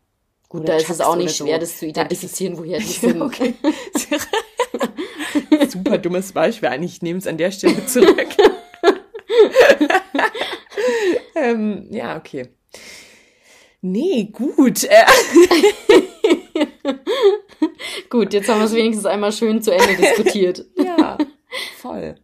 [0.49, 1.61] Gut, oder da ist es auch nicht schwer, so.
[1.61, 3.21] das zu identifizieren, woher die sind.
[3.31, 3.55] Okay.
[5.69, 6.69] Super dummes Beispiel.
[6.69, 8.29] Eigentlich nehme es an der Stelle zurück.
[11.37, 12.49] ähm, ja, okay.
[13.81, 14.89] Nee, gut.
[18.11, 20.65] Gut, jetzt haben wir es wenigstens einmal schön zu Ende diskutiert.
[20.77, 21.19] ja,
[21.77, 22.17] voll.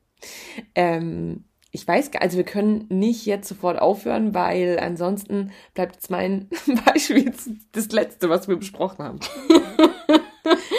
[0.74, 6.10] Ähm, ich weiß gar, also wir können nicht jetzt sofort aufhören, weil ansonsten bleibt jetzt
[6.10, 6.48] mein
[6.86, 7.32] Beispiel
[7.72, 9.20] das letzte, was wir besprochen haben.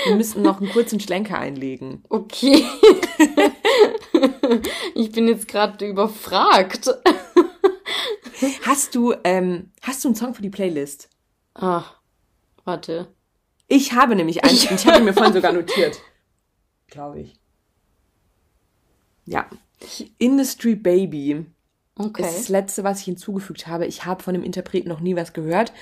[0.05, 2.03] wir müssen noch einen kurzen Schlenker einlegen.
[2.09, 2.63] Okay.
[4.95, 6.89] ich bin jetzt gerade überfragt.
[8.63, 11.09] hast du, ähm, hast du einen Song für die Playlist?
[11.53, 11.83] Ah,
[12.65, 13.07] warte.
[13.67, 16.01] Ich habe nämlich einen, ich, ich habe mir vorhin sogar notiert.
[16.87, 17.35] Glaube ich.
[19.25, 19.47] Ja.
[20.17, 21.45] Industry Baby.
[21.95, 22.21] Okay.
[22.21, 23.85] Das ist das letzte, was ich hinzugefügt habe.
[23.85, 25.73] Ich habe von dem Interpreten noch nie was gehört.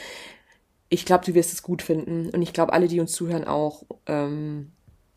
[0.89, 2.29] Ich glaube, du wirst es gut finden.
[2.29, 3.83] Und ich glaube, alle, die uns zuhören, auch.
[4.07, 4.71] Ähm,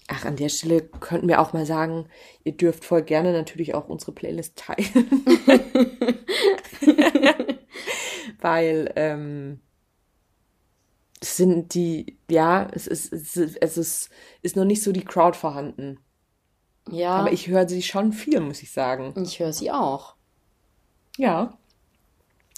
[0.09, 2.07] ach, an der Stelle könnten wir auch mal sagen,
[2.45, 4.89] ihr dürft voll gerne natürlich auch unsere Playlist teilen.
[8.41, 9.61] Weil, ähm,
[11.23, 14.11] sind die, ja, es ist, es ist, es ist,
[14.43, 15.99] ist noch nicht so die Crowd vorhanden.
[16.91, 17.16] Ja.
[17.16, 19.14] Aber ich höre sie schon viel, muss ich sagen.
[19.23, 20.14] Ich höre sie auch.
[21.16, 21.59] Ja.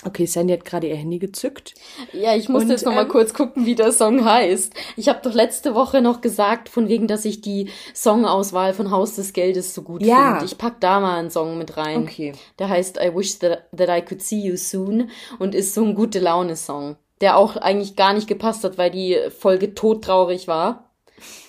[0.02, 1.74] Okay, Sandy hat gerade ihr Handy gezückt.
[2.14, 4.72] Ja, ich musste jetzt noch mal ähm, kurz gucken, wie der Song heißt.
[4.96, 9.16] Ich habe doch letzte Woche noch gesagt, von wegen, dass ich die Songauswahl von Haus
[9.16, 10.30] des Geldes so gut ja.
[10.30, 10.46] finde.
[10.46, 12.04] Ich pack da mal einen Song mit rein.
[12.04, 12.32] Okay.
[12.58, 15.94] Der heißt I Wish That, that I Could See You Soon und ist so ein
[15.94, 20.90] gute Laune-Song der auch eigentlich gar nicht gepasst hat, weil die Folge todtraurig war.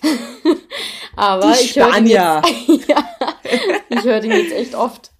[1.15, 2.49] Aber die ich höre ihn jetzt,
[2.87, 3.09] ja,
[3.89, 5.11] ich höre den jetzt echt oft.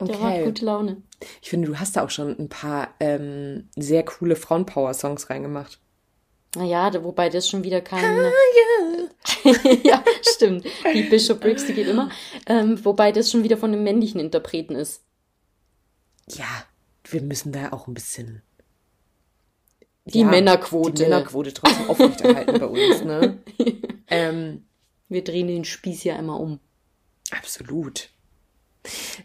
[0.00, 0.22] Der okay.
[0.22, 1.02] macht gute Laune.
[1.42, 5.78] Ich finde, du hast da auch schon ein paar ähm, sehr coole Frauenpower-Songs reingemacht.
[6.56, 8.04] Naja, wobei das schon wieder kein.
[8.04, 8.30] Ah,
[9.84, 10.64] ja, stimmt.
[10.92, 12.10] Die Bishop Briggs, die geht immer.
[12.46, 15.02] Ähm, wobei das schon wieder von einem männlichen Interpreten ist.
[16.28, 16.64] Ja,
[17.04, 18.42] wir müssen da auch ein bisschen
[20.12, 20.92] die ja, Männerquote.
[20.92, 23.38] Die Männerquote trotzdem aufrechterhalten bei uns, ne?
[24.08, 24.64] ähm,
[25.08, 26.60] Wir drehen den Spieß ja immer um.
[27.30, 28.10] Absolut.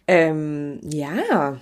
[0.07, 1.59] Ähm, ja.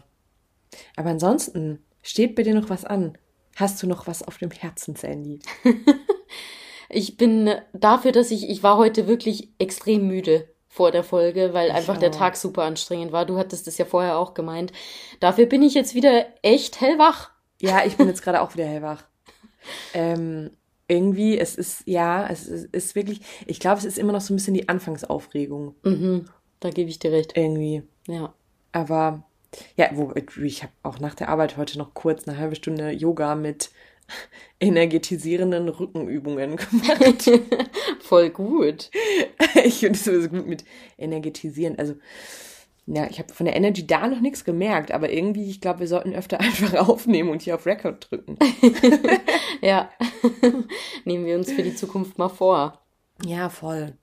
[0.95, 3.17] Aber ansonsten, steht bei dir noch was an?
[3.55, 5.39] Hast du noch was auf dem Herzen, Sandy?
[6.89, 11.67] ich bin dafür, dass ich, ich war heute wirklich extrem müde vor der Folge, weil
[11.67, 11.99] ich einfach auch.
[11.99, 13.25] der Tag super anstrengend war.
[13.25, 14.73] Du hattest es ja vorher auch gemeint.
[15.19, 17.29] Dafür bin ich jetzt wieder echt hellwach.
[17.61, 19.03] Ja, ich bin jetzt gerade auch wieder hellwach.
[19.93, 20.51] Ähm,
[20.87, 24.33] irgendwie, es ist, ja, es ist, ist wirklich, ich glaube, es ist immer noch so
[24.33, 25.75] ein bisschen die Anfangsaufregung.
[25.83, 26.25] Mhm,
[26.59, 27.37] da gebe ich dir recht.
[27.37, 27.83] Irgendwie.
[28.07, 28.33] Ja.
[28.71, 29.23] Aber,
[29.75, 33.35] ja, wo, ich habe auch nach der Arbeit heute noch kurz eine halbe Stunde Yoga
[33.35, 33.71] mit
[34.59, 37.31] energetisierenden Rückenübungen gemacht.
[38.01, 38.91] Voll gut.
[39.63, 40.65] ich finde es so gut mit
[40.97, 41.79] energetisieren.
[41.79, 41.95] Also,
[42.85, 45.87] ja, ich habe von der Energy da noch nichts gemerkt, aber irgendwie, ich glaube, wir
[45.87, 48.37] sollten öfter einfach aufnehmen und hier auf Record drücken.
[49.61, 49.89] ja.
[51.05, 52.81] Nehmen wir uns für die Zukunft mal vor.
[53.25, 53.93] Ja, voll.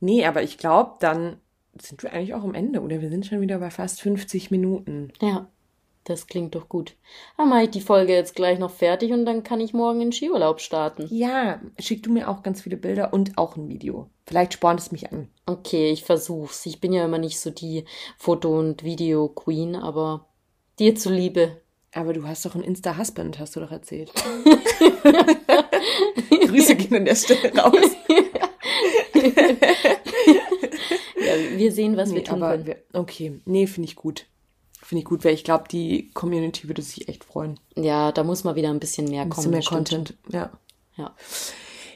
[0.00, 1.36] Nee, aber ich glaube, dann
[1.80, 5.12] sind wir eigentlich auch am Ende oder wir sind schon wieder bei fast 50 Minuten.
[5.20, 5.48] Ja,
[6.10, 6.96] das klingt doch gut.
[7.36, 10.12] Dann mache ich die Folge jetzt gleich noch fertig und dann kann ich morgen in
[10.12, 11.06] Skiurlaub starten.
[11.10, 14.10] Ja, schick du mir auch ganz viele Bilder und auch ein Video.
[14.26, 15.28] Vielleicht spornt es mich an.
[15.46, 16.66] Okay, ich versuch's.
[16.66, 17.84] Ich bin ja immer nicht so die
[18.18, 20.26] Foto- und Video-Queen, aber
[20.78, 21.60] dir zuliebe.
[21.92, 24.12] Aber du hast doch einen Insta-Husband, hast du doch erzählt.
[26.30, 27.90] Grüße gehen an der Stelle raus.
[31.16, 32.66] ja, wir sehen, was nee, wir tun können.
[32.66, 34.26] Wir, okay, nee, finde ich gut.
[34.90, 37.60] Finde ich gut, weil ich glaube, die Community würde sich echt freuen.
[37.76, 39.52] Ja, da muss mal wieder ein bisschen mehr ein kommen.
[39.52, 40.50] Bisschen mehr Content, ja.
[40.96, 41.14] Ja.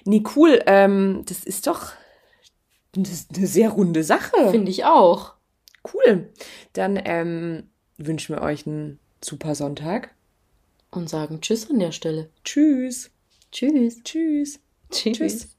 [0.05, 0.63] Nee, cool.
[0.67, 1.91] Ähm, das ist doch
[2.93, 4.31] das ist eine sehr runde Sache.
[4.53, 5.33] Finde ich auch.
[5.93, 6.31] Cool.
[6.73, 7.65] Dann ähm,
[7.97, 10.15] wünschen wir euch einen super Sonntag.
[10.93, 12.31] Und sagen Tschüss an der Stelle.
[12.45, 13.11] Tschüss.
[13.51, 14.05] Tschüss.
[14.05, 14.61] Tschüss.
[14.93, 15.17] Tschüss.
[15.17, 15.54] Tschüss.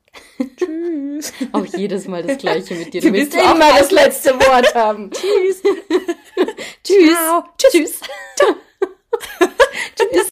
[0.58, 1.34] Tschüss.
[1.52, 3.02] Auch jedes Mal das Gleiche mit dir.
[3.02, 5.12] Du, du willst immer das letzte Wort haben.
[5.12, 5.62] Tschüss.
[6.84, 7.18] Tschüss.
[7.58, 7.72] Tschüss.
[7.72, 8.00] Tschüss.
[9.96, 10.24] Tschüss.